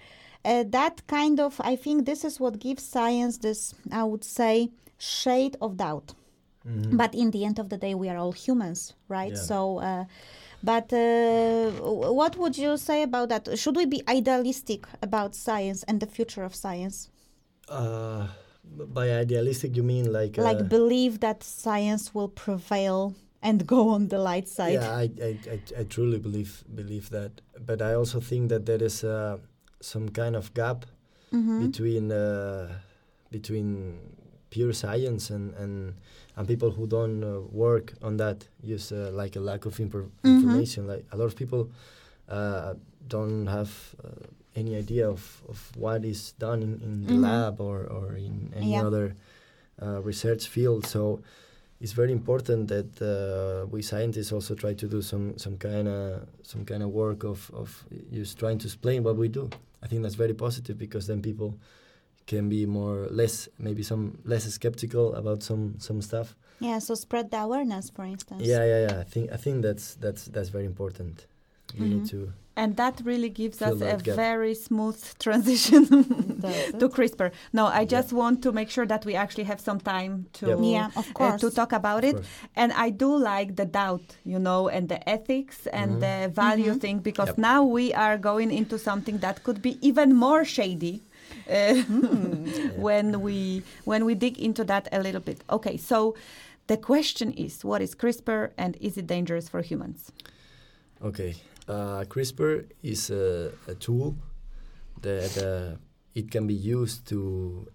[0.44, 4.70] Uh, that kind of, I think this is what gives science this, I would say,
[4.98, 6.14] shade of doubt.
[6.66, 6.96] Mhm.
[6.96, 9.32] But in the end of the day, we are all humans, right?
[9.32, 9.36] Yeah.
[9.50, 10.04] So, uh,
[10.62, 11.70] but uh,
[12.12, 13.58] what would you say about that?
[13.58, 17.10] Should we be idealistic about science and the future of science?
[17.68, 18.26] Uh,
[18.64, 24.08] by idealistic, you mean like uh, like believe that science will prevail and go on
[24.08, 24.74] the light side?
[24.74, 28.82] Yeah, I, I, I, I truly believe believe that, but I also think that there
[28.82, 29.38] is uh,
[29.80, 30.86] some kind of gap
[31.32, 31.60] Mhm.
[31.60, 32.68] between uh,
[33.30, 33.98] between
[34.50, 35.94] pure science and, and
[36.36, 38.48] and people who don't uh, work on that.
[38.62, 40.36] Use uh, like a lack of infor- Mhm.
[40.36, 40.86] information.
[40.86, 41.68] Like a lot of people
[42.28, 42.74] uh,
[43.08, 43.70] don't have
[44.04, 44.08] uh,
[44.54, 47.22] any idea of, of what is done in, in the Mhm.
[47.22, 48.86] lab or, or in any Yeah.
[48.86, 49.14] other
[49.82, 50.86] uh, research field.
[50.86, 51.20] So
[51.80, 56.26] it's very important that uh, we scientists also try to do some some kind of
[56.42, 59.48] some kind of work of of just trying to explain what we do.
[59.82, 61.58] I think that's very positive because then people
[62.26, 66.36] can be more less maybe some less skeptical about some some stuff.
[66.60, 68.42] Yeah, so spread the awareness, for instance.
[68.44, 69.00] Yeah, yeah, yeah.
[69.00, 71.26] I think I think that's that's that's very important.
[71.74, 72.24] You need mm-hmm.
[72.26, 72.32] to.
[72.56, 74.16] And that really gives us a gap.
[74.16, 76.88] very smooth transition Does to?
[76.88, 77.30] CRISPR.
[77.52, 80.58] No, I just want to make sure that we actually have some time to Yep.
[80.62, 81.40] Yeah, of uh, course.
[81.40, 82.14] to talk about Of it.
[82.16, 82.26] course.
[82.56, 86.00] And I do like the doubt, you know, and the ethics and Mhm.
[86.00, 87.38] the value thing because Yep.
[87.38, 91.02] now we are going into something that could be even more shady.
[91.50, 91.74] Uh,
[92.76, 95.42] when we when we dig into that a little bit.
[95.50, 96.14] Okay, so
[96.66, 100.10] the question is, what is CRISPR and is it dangerous for humans?
[101.02, 101.34] Okay.
[101.68, 104.16] Uh, CRISPR is a, a tool
[105.02, 105.76] that uh,
[106.20, 107.20] it can be used to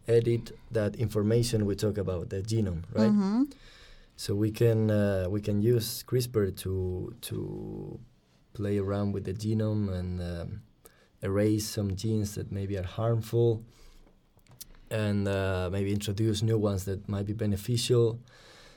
[0.07, 3.11] edit that information we talk about, the genome, right?
[3.11, 3.51] Mhm.
[4.23, 6.73] So we can uh, we can use CRISPR to
[7.29, 7.37] to
[8.53, 10.47] play around with the genome and um,
[11.21, 13.49] erase some genes that maybe are harmful,
[14.91, 18.19] and uh, maybe introduce new ones that might be beneficial.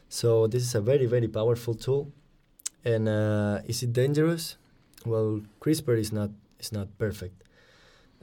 [0.09, 2.09] So this is a very very powerful tool.
[2.85, 4.57] And uh, is it dangerous?
[5.05, 7.43] Well, CRISPR is not is not perfect.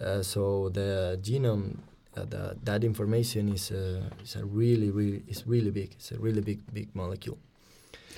[0.01, 1.77] Uh, so the genome,
[2.17, 5.91] uh, the, that information is a, is a really really is really big.
[5.93, 7.37] It's a really big big molecule.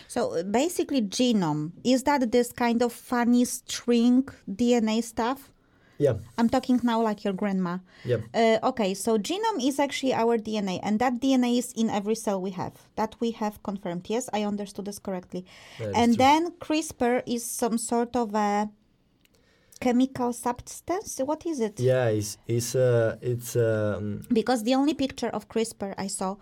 [0.08, 5.52] So uh, basically, genome is that this kind of funny string DNA stuff?
[5.98, 7.78] Yeah, I'm talking now like your grandma.
[8.04, 12.16] yeah, Uh, okay, so genome is actually our DNA, and that DNA is in every
[12.16, 12.74] cell we have.
[12.96, 14.10] That we have confirmed.
[14.10, 15.46] Yes, I understood this correctly.
[15.80, 18.70] that and then CRISPR is some sort of a
[19.80, 21.20] chemical substance.
[21.20, 21.80] What is it?
[21.80, 26.36] yeah, it's it's uh, it's um, Because the only picture of CRISPR I saw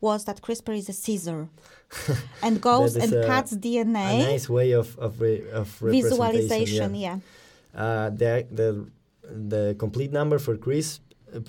[0.00, 1.48] was that CRISPR is a scissor
[2.42, 4.18] and goes and a- cuts a DNA.
[4.32, 5.68] nice way of of, re- of.
[5.80, 7.18] Visualization, Yeah.
[7.74, 7.80] yeah.
[7.82, 8.86] Uh, the the
[9.52, 11.00] the complete number for CRISP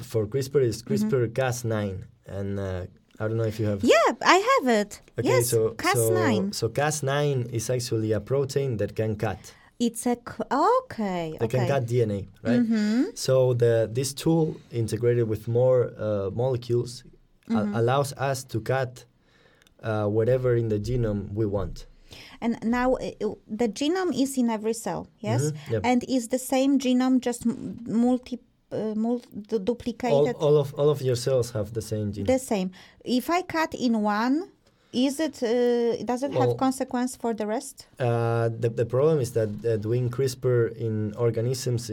[0.03, 2.85] for CRISPR is CRISPR Cas9, and uh,
[3.19, 3.83] I don't know if you have.
[3.83, 5.01] Yeah, I have it.
[5.17, 6.53] Okay, yes, so Cas9.
[6.53, 9.39] So, so Cas9 is actually a protein that can cut.
[9.79, 11.37] It's a c- okay.
[11.39, 11.57] That okay.
[11.59, 12.59] can cut DNA, right?
[12.59, 13.17] Mhm.
[13.17, 17.03] So the this tool integrated with more uh, molecules
[17.49, 17.73] Mm-hmm.
[17.75, 19.05] allows us to cut
[19.81, 21.87] uh, whatever in the genome we want.
[22.41, 25.81] And now uh, uh, the genome is in every cell, yes, Mhm, yep.
[25.83, 28.37] and is the same genome just m- multi,
[28.71, 30.35] uh, mul- du- All, duplicated.
[30.39, 32.27] all of all of your cells have the same genome.
[32.27, 32.69] the same.
[33.03, 34.35] If I cut in one,
[34.91, 37.87] is it uh, does it have consequence for the rest?
[37.99, 41.91] Uh, the, the problem is that uh, doing CRISPR in organisms,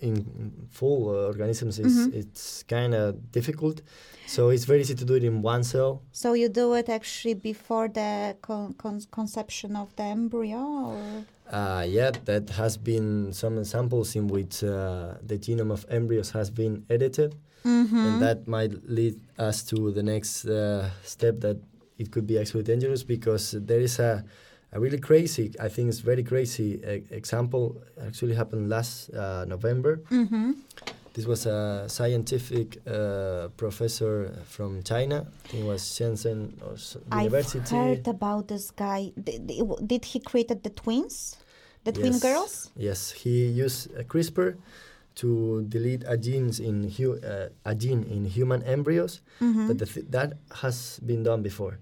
[0.00, 2.14] in full uh, organisms, is Mhm.
[2.14, 3.82] it's kind of difficult.
[4.26, 6.02] So it's very easy to do it in one cell.
[6.12, 11.82] So you do it actually before the con- con- conception of the embryo, or Uh,
[11.98, 16.84] yeah, that has been some examples in which uh, the genome of embryos has been
[16.88, 17.34] edited,
[17.64, 17.96] Mm-hmm.
[18.06, 21.58] and that might lead us to the next uh, step that
[22.00, 24.24] it could be actually dangerous because there is a,
[24.72, 27.64] a really crazy, I think it's very crazy e- example.
[28.08, 29.92] Actually happened last uh, November.
[30.10, 30.52] mm-hmm.
[31.12, 35.26] This was a scientific uh, professor from China.
[35.52, 37.74] It was Shenzhen s- I've University.
[37.76, 39.10] heard about this guy.
[39.18, 39.50] Did,
[39.92, 41.36] did he created the twins,
[41.82, 42.22] the twin Yes.
[42.22, 42.52] girls?
[42.76, 44.54] Yes, he used CRISPR
[45.16, 49.20] to delete a genes in hu- uh, a gene in human embryos.
[49.42, 49.66] Mm-hmm.
[49.66, 51.74] But the th- that has been done before.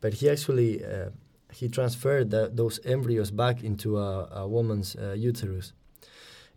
[0.00, 1.10] But he actually uh,
[1.52, 5.72] he transferred tha- those embryos back into a, a woman's uh, uterus.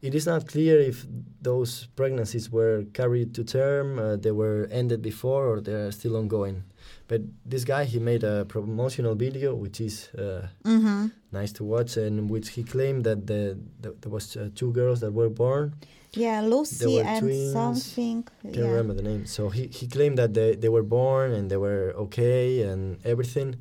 [0.01, 1.05] It is not clear if
[1.41, 6.15] those pregnancies were carried to term, uh, they were ended before, or they are still
[6.15, 6.63] ongoing.
[7.09, 11.07] But this guy, he made a promotional video, which is uh, Mm-hmm.
[11.33, 14.99] nice to watch, and which he claimed that the, the there was uh, two girls
[15.01, 15.73] that were born.
[16.13, 17.53] Yeah, Lucy and twins.
[17.53, 18.27] something.
[18.41, 18.67] Can't yeah.
[18.67, 19.25] remember the name.
[19.25, 23.57] So he, he claimed that they, they were born and they were okay and everything,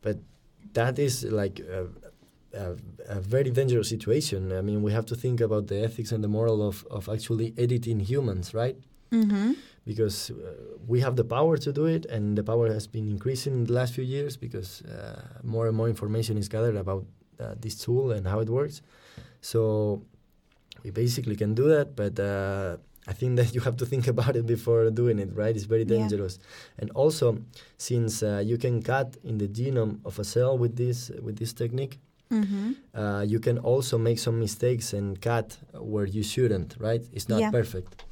[0.00, 0.18] but
[0.72, 1.86] that is like a,
[2.54, 2.76] a,
[3.08, 4.52] a very dangerous situation.
[4.52, 7.52] I mean, we have to think about the ethics and the moral of, of actually
[7.58, 8.76] editing humans, right?
[9.12, 9.52] Mm-hmm.
[9.86, 10.54] Because uh,
[10.86, 13.72] we have the power to do it, and the power has been increasing in the
[13.74, 17.04] last few years because uh, more and more information is gathered about
[17.38, 18.80] uh, this tool and how it works.
[19.42, 20.02] So
[20.84, 22.76] we basically can do that, but uh,
[23.06, 25.54] I think that you have to think about it before doing it, right?
[25.56, 25.96] It's very Yeah.
[25.98, 26.38] dangerous.
[26.78, 27.38] And also,
[27.78, 31.52] since uh, you can cut in the genome of a cell with this with this
[31.52, 31.98] technique,
[32.30, 32.72] Mm-hmm.
[33.00, 35.58] uh, you can also make some mistakes and cut
[35.92, 37.02] where you shouldn't, right?
[37.12, 37.50] It's not Yeah.
[37.50, 38.02] perfect.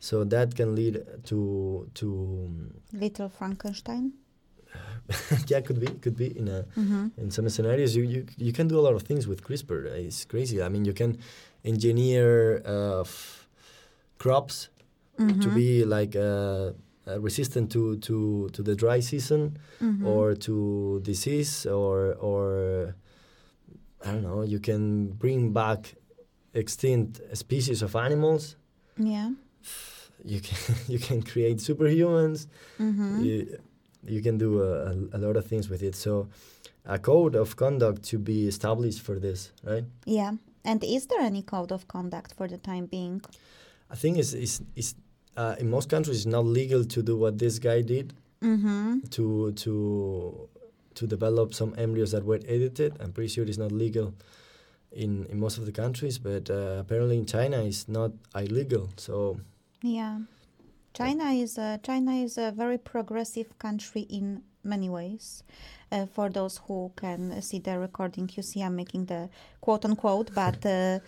[0.00, 0.94] So that can lead
[1.24, 1.38] to
[1.94, 2.06] to
[2.92, 4.12] Little Frankenstein.
[5.46, 7.06] yeah, could be could be in a Mm-hmm.
[7.22, 9.86] in some scenarios you, you you can do a lot of things with CRISPR.
[10.06, 10.62] It's crazy.
[10.62, 11.18] I mean, you can
[11.64, 13.48] engineer uh, f-
[14.18, 14.68] crops
[15.18, 15.40] Mm-hmm.
[15.40, 16.70] to be like uh,
[17.10, 20.06] uh, resistant to, to, to the dry season Mm-hmm.
[20.06, 22.94] or to disease or or
[24.06, 24.42] I don't know.
[24.42, 25.96] You can bring back
[26.54, 28.54] extinct species of animals.
[28.96, 29.30] Yeah.
[30.24, 30.58] You can
[30.92, 32.46] you can create superhumans.
[32.78, 33.24] Mm-hmm.
[33.24, 33.58] You,
[34.06, 35.94] you can do a, a, lot of things with it.
[35.94, 36.28] So,
[36.84, 39.84] a code of conduct to be established for this, right?
[40.06, 40.32] Yeah.
[40.64, 43.22] And is there any code of conduct for the time being?
[43.90, 44.94] I think it's, it's, it's
[45.36, 49.00] uh, in most countries it's not legal to do what this guy did Mm-hmm.
[49.10, 50.48] to to
[50.94, 52.94] to develop some embryos that were edited.
[53.00, 54.14] I'm pretty sure it's not legal
[54.92, 58.90] in in most of the countries, but uh, apparently in China it's not illegal.
[58.96, 59.40] So
[59.82, 60.20] Yeah.
[60.98, 65.44] China is a, China is a very progressive country in many ways.
[65.92, 69.30] Uh, for those who can see the recording, you see I'm making the
[69.60, 70.98] quote unquote, but uh,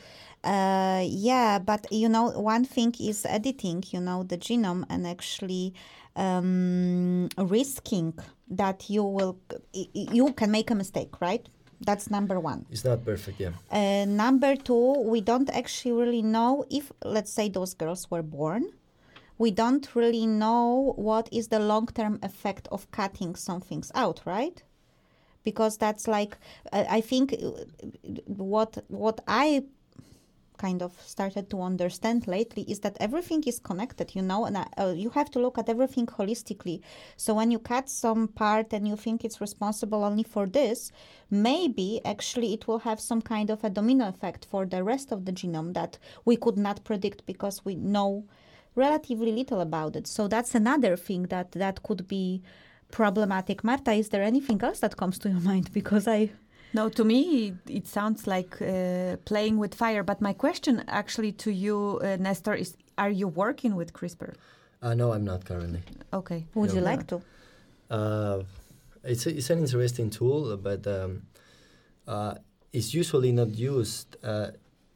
[0.44, 5.74] uh, yeah, but you know, one thing is editing, you know, the genome and actually
[6.14, 8.14] um, risking
[8.48, 9.38] that you will,
[9.72, 11.46] you can make a mistake, right?
[11.80, 12.66] That's number one.
[12.70, 13.40] it's not perfect.
[13.40, 13.52] Yeah.
[13.72, 18.70] Uh, number two, we don't actually really know if, let's say, those girls were born.
[19.40, 24.20] We don't really know what is the long term effect of cutting some things out,
[24.26, 24.62] right?
[25.44, 26.36] Because that's like,
[26.70, 27.50] I think uh,
[28.26, 29.64] what what I
[30.58, 34.92] kind of started to understand lately is that everything is connected, you know, and uh,
[34.94, 36.82] you have to look at everything holistically.
[37.16, 40.92] So when you cut some part and you think it's responsible only for this,
[41.30, 45.24] maybe actually it will have some kind of a domino effect for the rest of
[45.24, 48.24] the genome that we could not predict because we know
[48.74, 50.06] relatively little about it.
[50.06, 52.42] So that's another thing that that could be
[52.90, 53.62] problematic.
[53.64, 55.70] Marta, is there anything else that comes to your mind?
[55.74, 56.30] Because I
[56.72, 60.04] No, to me, it, it sounds like uh, playing with fire.
[60.04, 64.34] But my question actually to you, uh, Nestor, is are you working with CRISPR?
[64.82, 65.82] Uh, no, I'm not currently.
[66.12, 66.46] Okay.
[66.54, 66.90] would you Yeah.
[66.90, 67.20] like to?
[67.90, 68.42] Uh,
[69.02, 71.22] it's a, it's an interesting tool, but um,
[72.06, 72.34] uh,
[72.72, 74.16] it's usually not used.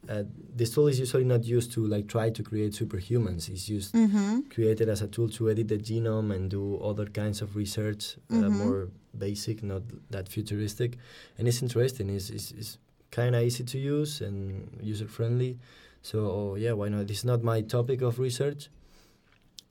[0.09, 0.23] Uh,
[0.55, 3.49] this tool is usually not used to like try to create superhumans.
[3.49, 4.41] It's used Mm-hmm.
[4.49, 8.35] created as a tool to edit the genome and do other kinds of research, uh,
[8.35, 8.51] Mhm.
[8.51, 10.97] more basic, not that futuristic.
[11.37, 12.09] And it's interesting.
[12.09, 12.77] It's, it's, it's
[13.11, 15.57] kind of easy to use and user friendly.
[16.01, 17.09] So yeah, why not?
[17.09, 18.69] It's not my topic of research,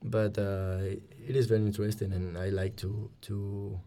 [0.03, 0.79] but uh,
[1.29, 3.79] it is very interesting, and I like to to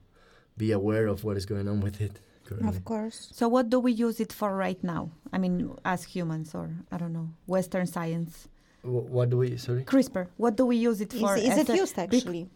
[0.58, 2.20] be aware of what is going on with it.
[2.48, 2.70] Currently.
[2.70, 3.30] Of course.
[3.34, 5.12] So, what do we use it for right now?
[5.34, 8.48] I mean, as humans, or I don't know, Western science,
[8.84, 9.58] Wh- what do we?
[9.58, 9.84] Sorry.
[9.84, 10.28] CRISPR.
[10.38, 11.36] What do we use it for?
[11.36, 12.50] is as it used actually?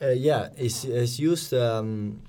[0.00, 1.52] Uh, yeah, it's, it's used.
[1.54, 2.22] Um,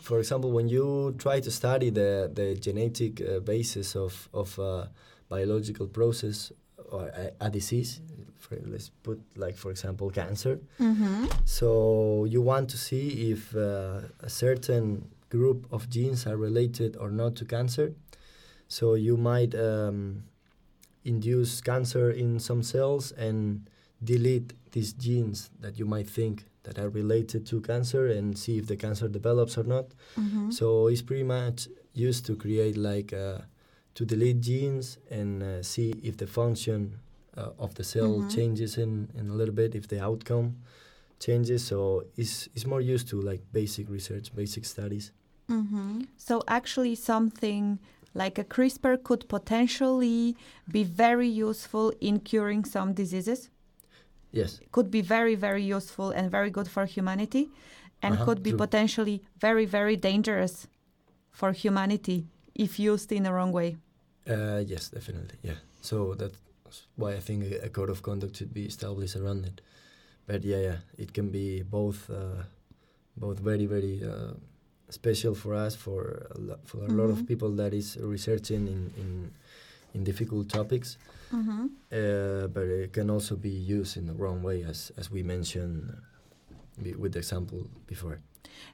[0.00, 4.90] for example, when you try to study the the genetic uh, basis of of a
[5.28, 6.52] biological process
[6.90, 8.00] or a, a disease,
[8.38, 10.58] for, let's put like for example cancer.
[10.80, 11.26] Mm-hmm.
[11.44, 17.10] So you want to see if uh, a certain group of genes are related or
[17.10, 17.86] not to cancer.
[18.68, 20.24] So you might um,
[21.04, 23.38] induce cancer in some cells and
[24.02, 28.66] delete these genes that you might think that are related to cancer and see if
[28.66, 29.86] the cancer develops or not.
[30.16, 30.50] Mm-hmm.
[30.50, 31.68] So it's pretty much
[32.08, 33.38] used to create like uh,
[33.96, 36.80] to delete genes and uh, see if the function
[37.36, 38.28] uh, of the cell Mhm.
[38.36, 40.48] changes in, in a little bit, if the outcome
[41.26, 41.60] changes.
[41.70, 41.78] So
[42.16, 45.12] it's, it's more used to like basic research, basic studies.
[45.50, 46.02] Mm-hmm.
[46.16, 47.78] So, actually, something
[48.14, 50.36] like a CRISPR could potentially
[50.70, 53.50] be very useful in curing some diseases.
[54.32, 54.60] Yes.
[54.72, 57.50] Could be very, very useful and very good for humanity,
[58.02, 58.58] and Uh-huh, could be true.
[58.58, 60.66] potentially very, very dangerous
[61.30, 63.76] for humanity if used in the wrong way.
[64.26, 65.38] Uh, yes, definitely.
[65.42, 65.58] Yeah.
[65.82, 66.38] So that's
[66.96, 69.60] why I think a, a code of conduct should be established around it.
[70.26, 72.44] But yeah, yeah, it can be both, uh,
[73.16, 74.34] both very, very uh,
[74.94, 76.00] special for us, for
[76.36, 77.26] a lo- for a lot of Mhm.
[77.26, 79.10] people that is researching in in,
[79.94, 80.98] in difficult topics.
[81.32, 81.66] Mm-hmm.
[81.92, 85.76] Uh, but it can also be used in the wrong way, as as we mentioned
[85.90, 88.18] uh, with the example before.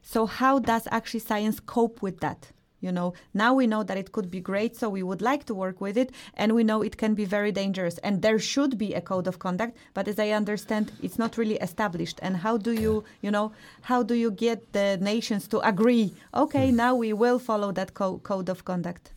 [0.02, 2.52] So, how does actually science cope with that?
[2.80, 5.54] You know, now we know that it could be great, so we would like to
[5.54, 8.94] work with it, and we know it can be very dangerous, and there should be
[8.94, 9.76] a code of conduct.
[9.94, 12.18] But as I understand, it's not really established.
[12.22, 13.52] And how do you, you know,
[13.82, 16.14] how do you get the nations to agree?
[16.34, 19.12] Okay, now we will follow that co- code of conduct.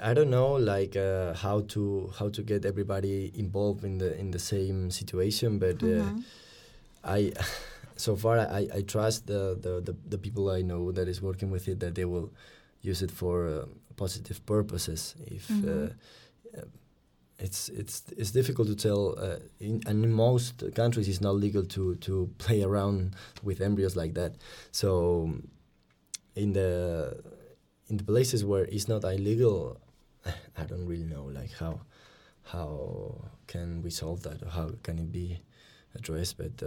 [0.00, 4.30] I don't know, like uh, how to how to get everybody involved in the in
[4.30, 5.82] the same situation, but.
[5.82, 6.20] Uh, Mm-hmm.
[7.04, 7.32] I
[7.96, 11.50] so far I, I trust the, the, the, the people I know that is working
[11.50, 12.32] with it that they will
[12.82, 13.66] use it for uh,
[13.96, 15.14] positive purposes.
[15.26, 15.68] If Mhm.
[15.68, 15.90] uh,
[16.58, 16.64] uh,
[17.38, 21.64] it's it's it's difficult to tell, uh, in, and in most countries it's not legal
[21.64, 24.32] to to play around with embryos like that.
[24.70, 24.88] So
[26.34, 27.16] in the
[27.88, 29.80] in the places where it's not illegal,
[30.56, 31.80] I don't really know like how
[32.42, 35.40] how can we solve that or how can it be
[35.94, 36.62] addressed, but.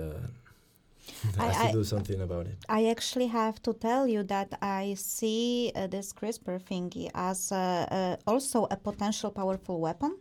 [1.39, 2.57] I- has to do something about it.
[2.69, 7.55] I actually have to tell you that I see uh, this CRISPR thingy as uh,
[7.57, 10.17] uh, also a potential powerful weapon.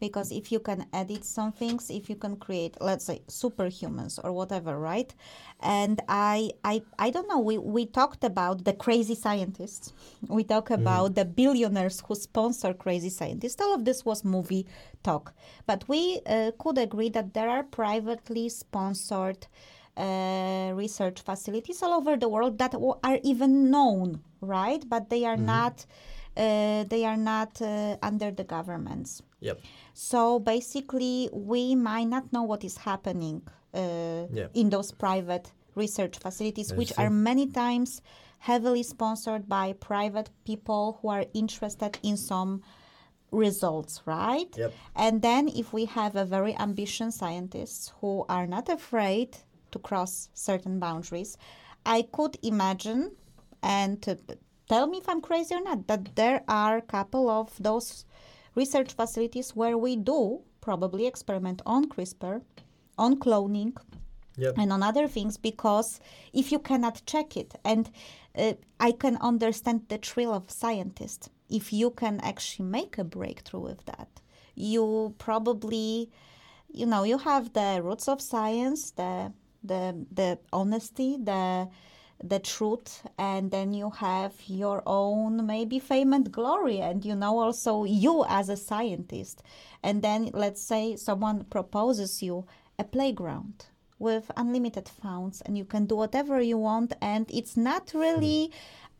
[0.00, 4.30] Because if you can edit some things, if you can create, let's say, superhumans or
[4.32, 5.12] whatever, right?
[5.58, 7.40] And I, I, I don't know.
[7.40, 9.92] We we talked about the crazy scientists.
[10.28, 13.60] We talk about the billionaires who sponsor crazy scientists.
[13.60, 14.66] All of this was movie
[15.02, 15.34] talk,
[15.66, 19.48] but we uh, could agree that there are privately sponsored
[19.98, 24.82] uh, research facilities all over the world that w- are even known, right?
[24.88, 25.86] But they are not
[26.36, 29.22] uh, they are not uh, under the governments.
[29.40, 29.60] Yep.
[29.92, 33.42] So basically, we might not know what is happening
[33.74, 38.00] uh, in those private research facilities, which are many times
[38.38, 42.62] heavily sponsored by private people who are interested in some
[43.30, 44.56] results, right?
[44.56, 44.72] Yep.
[44.96, 49.36] And then if we have a very ambitious scientists who are not afraid
[49.72, 51.36] to cross certain boundaries,
[51.84, 53.12] I could imagine
[53.62, 54.14] and uh,
[54.68, 58.04] tell me if I'm crazy or not that there are a couple of those
[58.54, 62.42] research facilities where we do probably experiment on CRISPR,
[62.98, 63.74] on cloning,
[64.38, 64.54] Yep.
[64.56, 65.98] and on other things because
[66.32, 67.90] if you cannot check it and
[68.36, 71.28] uh, i can understand the thrill of scientists.
[71.50, 74.08] if you can actually make a breakthrough with that
[74.54, 76.08] you probably
[76.72, 79.32] you know you have the roots of science the
[79.62, 81.68] the the honesty the
[82.22, 87.38] the truth and then you have your own maybe fame and glory and you know
[87.38, 89.42] also you as a scientist.
[89.82, 92.44] And then let's say someone proposes you
[92.78, 93.66] a playground
[93.98, 98.50] with unlimited funds and you can do whatever you want and it's not really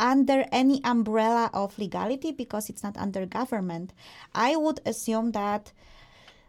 [0.01, 3.93] under any umbrella of legality because it's not under government.
[4.35, 5.73] I would assume that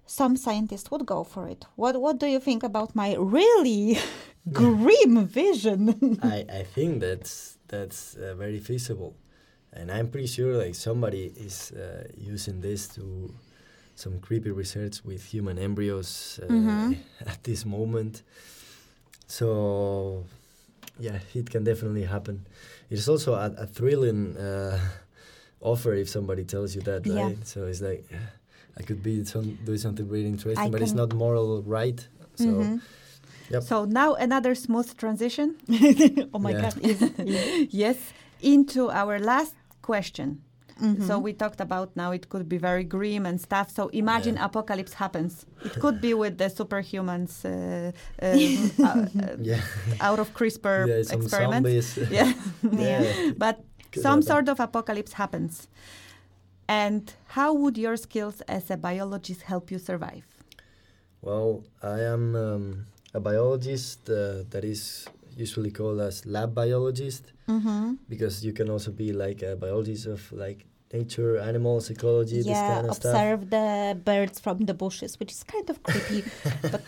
[0.10, 3.98] some scientists would go for it what what do you think about my really
[4.52, 5.82] grim vision
[6.36, 9.14] I, I think that's that's uh, very feasible,
[9.72, 13.04] and I'm pretty sure like somebody is uh, using this to
[13.96, 16.96] some creepy research with human embryos uh, Mhm.
[17.32, 18.24] at this moment.
[19.28, 20.26] So
[21.00, 22.46] yeah, it can definitely happen.
[22.90, 24.80] It's also a, a thrilling uh,
[25.62, 27.24] offer if somebody tells you that, Yeah.
[27.24, 27.48] right?
[27.48, 28.06] So it's like
[28.80, 32.00] I could be some, doing something really interesting, I but it's not moral right.
[32.36, 32.82] So Mhm.
[33.52, 33.64] Yep.
[33.64, 35.56] So now another smooth transition.
[36.34, 36.62] oh my Yeah.
[36.62, 37.12] god is-
[37.84, 37.98] yes,
[38.42, 40.30] into our last question.
[40.82, 41.06] Mhm.
[41.08, 43.68] So we talked about now it could be very grim and stuff.
[43.78, 44.46] So imagine Yeah.
[44.46, 45.46] apocalypse happens.
[45.68, 48.28] It could be with the superhumans uh, uh,
[48.88, 49.62] uh, uh, yeah,
[50.00, 51.70] out of CRISPR yeah, experiments.
[51.70, 52.12] zombies.
[52.18, 52.32] Yeah,
[52.88, 53.32] yeah.
[53.46, 53.56] but
[53.92, 54.28] Could some happen.
[54.32, 55.68] sort of apocalypse happens.
[56.70, 57.02] And
[57.36, 60.26] how would your skills as a biologist help you survive?
[61.22, 67.98] Well, I am um, a biologist uh, that is usually called as lab biologist Mhm.
[68.14, 70.60] because you can also be like a biologist of like
[70.94, 73.14] nature, animals, ecology, this yeah kind of stuff.
[73.14, 73.68] observe the
[74.10, 76.22] birds from the bushes which is kind of creepy
[76.74, 76.82] but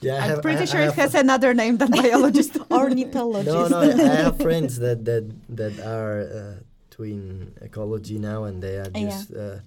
[0.00, 2.52] Yeah, I'm have- pretty I- sure I it has another name than biologist.
[2.70, 3.80] ornithologist No, no,
[4.12, 5.24] I have friends that that
[5.60, 6.54] that are uh,
[6.96, 9.10] doing ecology now, and they are Yeah.
[9.10, 9.58] just uh,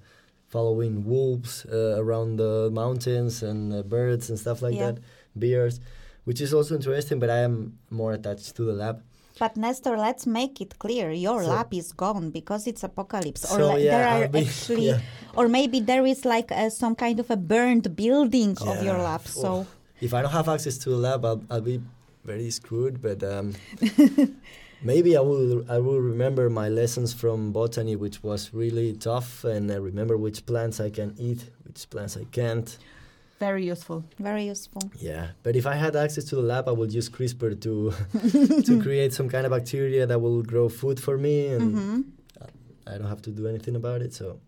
[0.47, 4.91] following wolves uh, around the mountains and uh, birds and stuff like Yeah.
[4.91, 4.97] that,
[5.35, 5.79] bears,
[6.25, 7.19] which is also interesting.
[7.19, 9.01] But I am more attached to the lab.
[9.39, 13.57] But Nestor, let's make it clear: your So- lab is gone because it's apocalypse, or
[13.59, 14.99] So, yeah, there are be- actually, yeah.
[15.37, 19.03] or maybe there is like uh, some kind of a burned building of your Yeah.
[19.15, 19.21] lab.
[19.25, 19.41] Oh.
[19.43, 19.67] So
[20.01, 21.79] if I don't have access to the lab, I'll, I'll be
[22.25, 23.01] very screwed.
[23.01, 23.53] But um,
[24.81, 29.71] maybe I will I will remember my lessons from botany, which was really tough, and
[29.71, 32.77] I remember which plants I can eat, which plants I can't.
[33.39, 34.03] Very useful.
[34.19, 34.91] very useful.
[34.99, 37.93] Yeah, but if I had access to the lab, I would use CRISPR to
[38.67, 42.01] to create some kind of bacteria that will grow food for me, and hmm
[42.87, 44.13] I don't have to do anything about it.
[44.13, 44.39] So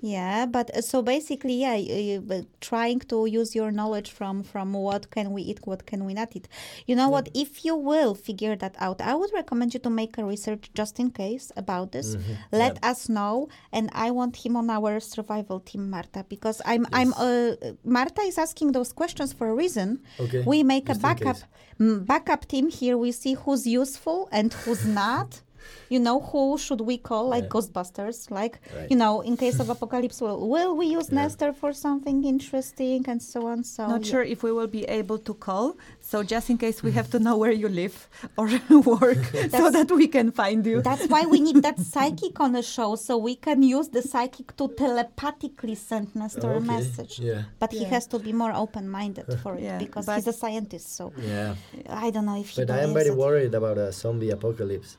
[0.00, 5.10] Yeah, but uh, so basically, yeah, uh, trying to use your knowledge from from what
[5.10, 6.46] can we eat, what can we not eat.
[6.86, 7.28] You know what?
[7.34, 11.00] If you will figure that out, I would recommend you to make a research just
[11.00, 12.14] in case about this.
[12.14, 12.90] mhm, Let yeah.
[12.90, 17.18] us know, and I want him on our survival team, Marta, because I'm I'm Yes.
[17.18, 19.88] uh, Marta is asking those questions for a reason.
[20.20, 20.42] okay.
[20.46, 21.36] We make a just in backup
[21.80, 22.96] mm, backup team here.
[22.96, 25.40] We see who's useful and who's not.
[25.88, 27.54] You know, who should we call, like Yeah.
[27.54, 28.30] Ghostbusters?
[28.30, 28.90] Like, Right.
[28.90, 31.22] you know, in case of apocalypse, will, will we use Yeah.
[31.22, 33.64] Nestor for something interesting and so on?
[33.64, 34.10] So Not yeah.
[34.12, 35.76] sure if we will be able to call.
[36.00, 36.96] So just in case we mm-hmm.
[36.98, 37.96] have to know where you live
[38.38, 38.46] or
[39.00, 39.22] work
[39.60, 40.82] so that we can find you.
[40.82, 44.56] That's why we need that psychic on the show, so we can use the psychic
[44.56, 47.18] to telepathically send Nestor a message.
[47.20, 47.42] Yeah.
[47.58, 50.86] But he has to be more open-minded for it Yeah, because but- he's a scientist.
[50.96, 51.54] So Yeah.
[51.88, 53.16] I don't know if he But I am very it.
[53.16, 54.96] worried about a zombie apocalypse.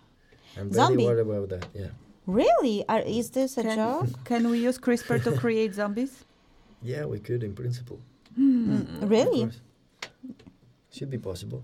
[0.60, 1.06] I'm Zombie?
[1.06, 1.68] very worried about that.
[1.74, 1.88] Yeah.
[2.26, 2.86] Really?
[2.88, 4.24] Are, is this a Can, joke?
[4.26, 6.26] can we use CRISPR to create zombies?
[6.82, 8.00] Yeah, we could in principle.
[8.40, 9.50] Mm, Of really?
[10.92, 11.64] Should be possible.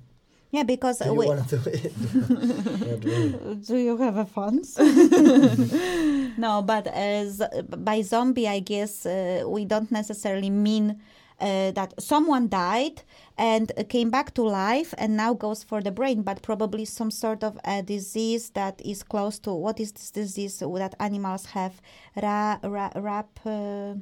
[0.52, 1.91] Yeah, because Do you wait, want to do it?
[3.04, 3.56] Really.
[3.68, 4.78] do you have a funds?
[6.38, 11.02] no, but as by zombie, I guess uh, we don't necessarily mean
[11.42, 13.02] uh, that someone died
[13.38, 17.44] and came back to life and now goes for the brain, but probably some sort
[17.44, 21.82] of a disease that is close to what is this disease that animals have?
[22.22, 23.40] Ra, ra, rap.
[23.46, 23.96] Uh,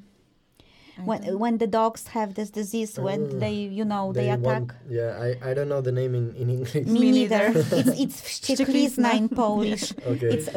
[1.06, 4.46] when when the dogs have this disease, when Oh, they you know they, attack.
[4.46, 6.76] want- yeah, I, I don't know the name in, in English.
[6.76, 7.50] Me Me neither.
[7.52, 7.78] neither.
[7.98, 9.92] it's it's wścieklizna in Polish.
[10.06, 10.28] Okay.
[10.28, 10.50] It's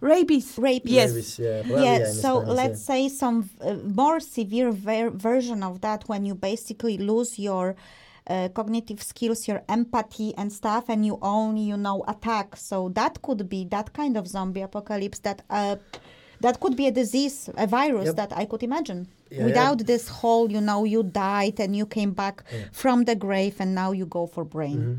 [0.00, 0.58] a ra- Rabies.
[0.58, 0.82] rape.
[0.84, 1.10] Yes.
[1.10, 5.62] Rabies, yeah, probably, Yeah, yeah, so Spanish, let's say some uh, more severe ver- version
[5.62, 7.74] of that when you basically lose your
[8.26, 12.56] uh, cognitive skills, your empathy and stuff, and you only, you know, attack.
[12.56, 15.76] So that could be that kind of zombie apocalypse that uh,
[16.40, 18.16] that could be a disease, a virus Yep.
[18.16, 19.08] that I could imagine.
[19.30, 19.44] Yeah, yeah.
[19.46, 22.64] Without this whole, you know, you died and you came back Yeah.
[22.72, 24.78] from the grave and now you go for brain.
[24.78, 24.98] Mhm.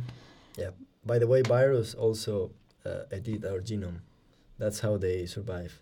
[0.61, 0.71] Yeah.
[1.05, 2.51] By the way, virus also
[2.85, 3.99] uh, edit our genome.
[4.59, 5.81] That's how they survive.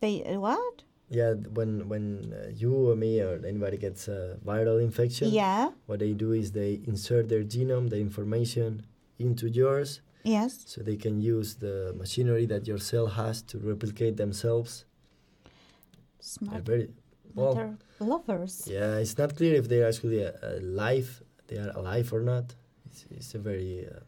[0.00, 0.82] They uh, what?
[1.08, 5.70] Yeah, when when uh, you or me or anybody gets a viral infection, Yeah.
[5.86, 8.86] what they do is they insert their genome, the information,
[9.18, 10.64] into yours, Yes.
[10.66, 14.84] so they can use the machinery that your cell has to replicate themselves.
[15.44, 16.64] They're Smart.
[16.64, 16.88] very
[17.34, 17.54] well.
[17.54, 18.66] They're lovers.
[18.66, 21.22] Yeah, it's not clear if they're actually uh, alive.
[21.48, 22.54] They are alive or not.
[22.86, 24.00] It's, it's a very uh,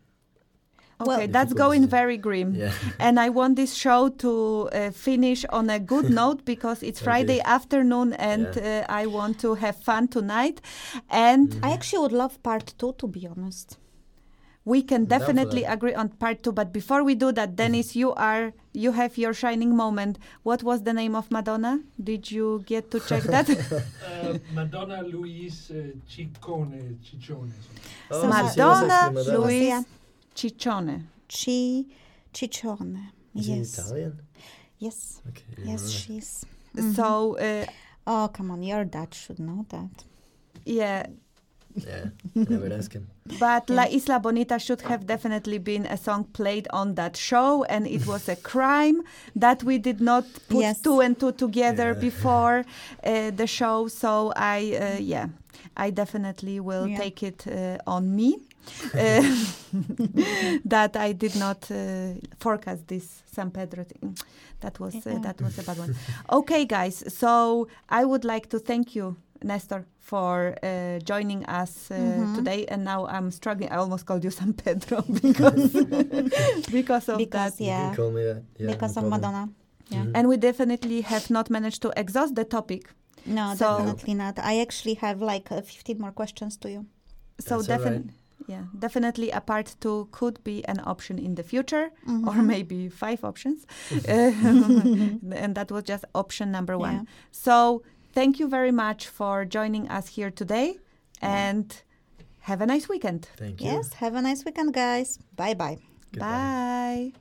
[1.00, 2.54] Well- Okay, that's going very grim.
[2.54, 2.72] yeah.
[3.06, 7.04] And I want this show to uh, finish on a good note because it's Okay.
[7.10, 8.84] Friday afternoon and Yeah.
[8.88, 10.60] uh, I want to have fun tonight.
[11.10, 11.64] And Mm.
[11.66, 13.78] I actually would love part two, to be honest.
[14.66, 15.72] we can I'm down for definitely that.
[15.74, 16.52] agree on part two.
[16.60, 20.14] But before we do that, Dennis, you are you have your shining moment.
[20.42, 21.72] What was the name of Madonna?
[22.10, 23.46] Did you get to check that?
[24.08, 25.76] Uh, Madonna Louise uh,
[26.12, 27.52] Ciccone, Ciccione.
[28.10, 29.38] Oh, So so she was Madonna, actually Madonna.
[29.38, 29.82] Louise Yeah.
[30.34, 31.02] Ciccione.
[31.28, 31.86] Ci,
[32.32, 33.10] Ciccione.
[33.34, 33.76] Is yes.
[33.76, 34.20] he Italian?
[34.78, 35.20] Yes.
[35.28, 35.42] Okay.
[35.64, 35.94] Yes, alright.
[36.00, 36.44] she's.
[36.94, 37.66] So uh,
[38.06, 38.62] Oh, come on.
[38.62, 40.04] Your dad should know that.
[40.66, 41.06] yeah,
[41.74, 42.04] Yeah,
[42.34, 43.08] never ask him.
[43.40, 47.86] But La Isla Bonita should have definitely been a song played on that show, and
[47.86, 49.02] it was a crime
[49.34, 50.80] that we did not put Yes.
[50.82, 52.00] two and two together Yeah.
[52.00, 52.64] before
[53.04, 53.88] uh, the show.
[53.88, 55.28] So I, uh, yeah,
[55.76, 56.98] I definitely will Yeah.
[56.98, 58.36] take it uh, on me.
[58.94, 59.22] Uh,
[60.64, 64.16] that I did not uh, forecast this San Pedro thing.
[64.60, 65.94] That was uh, that was a bad one.
[66.30, 67.04] Okay, guys.
[67.14, 72.34] So I would like to thank you, Nestor, for uh, joining us uh, Mhm.
[72.36, 72.64] today.
[72.68, 73.70] And now I'm struggling.
[73.72, 75.72] I almost called you San Pedro because
[76.78, 77.64] because of Because, that.
[77.64, 77.86] Yeah.
[77.88, 78.42] can call me that.
[78.58, 79.20] Yeah, because no of problem.
[79.32, 79.52] Madonna.
[79.90, 80.04] Yeah.
[80.04, 80.12] Mhm.
[80.16, 82.82] And we definitely have not managed to exhaust the topic.
[83.26, 84.38] No, So- definitely not.
[84.38, 86.86] I actually have like uh, 15 more questions to you.
[87.40, 88.12] So That's definitely.
[88.46, 92.26] Yeah, definitely a part two could be an option in the future, Mhm.
[92.26, 93.66] or maybe five options.
[93.90, 94.32] Uh,
[95.44, 96.92] and that was just option number one.
[96.94, 97.02] Yeah.
[97.30, 97.82] So
[98.12, 100.76] thank you very much for joining us here today
[101.22, 101.82] and
[102.40, 103.28] have a nice weekend.
[103.36, 103.70] Thank you.
[103.72, 103.94] Yes.
[103.94, 105.18] Have a nice weekend, guys.
[105.36, 105.78] Bye bye.
[106.18, 107.12] Bye.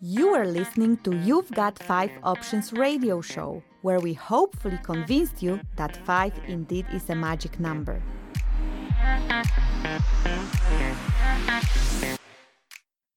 [0.00, 5.60] You are listening to You've Got Five Options radio show, where we hopefully convinced you
[5.76, 8.02] that five indeed is a magic number.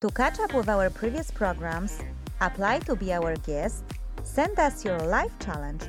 [0.02, 2.00] To catch up with our previous programs,
[2.42, 3.84] apply to be our guest,
[4.24, 5.84] send us your life challenge,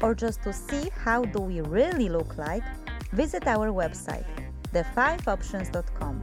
[0.00, 2.64] or just to see how do we really look like,
[3.12, 4.24] visit our website,
[4.72, 6.22] the5options.com.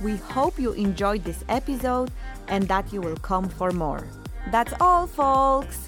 [0.00, 2.10] We hope you enjoyed this episode
[2.46, 4.06] and that you will come for more.
[4.52, 5.87] That's all, folks!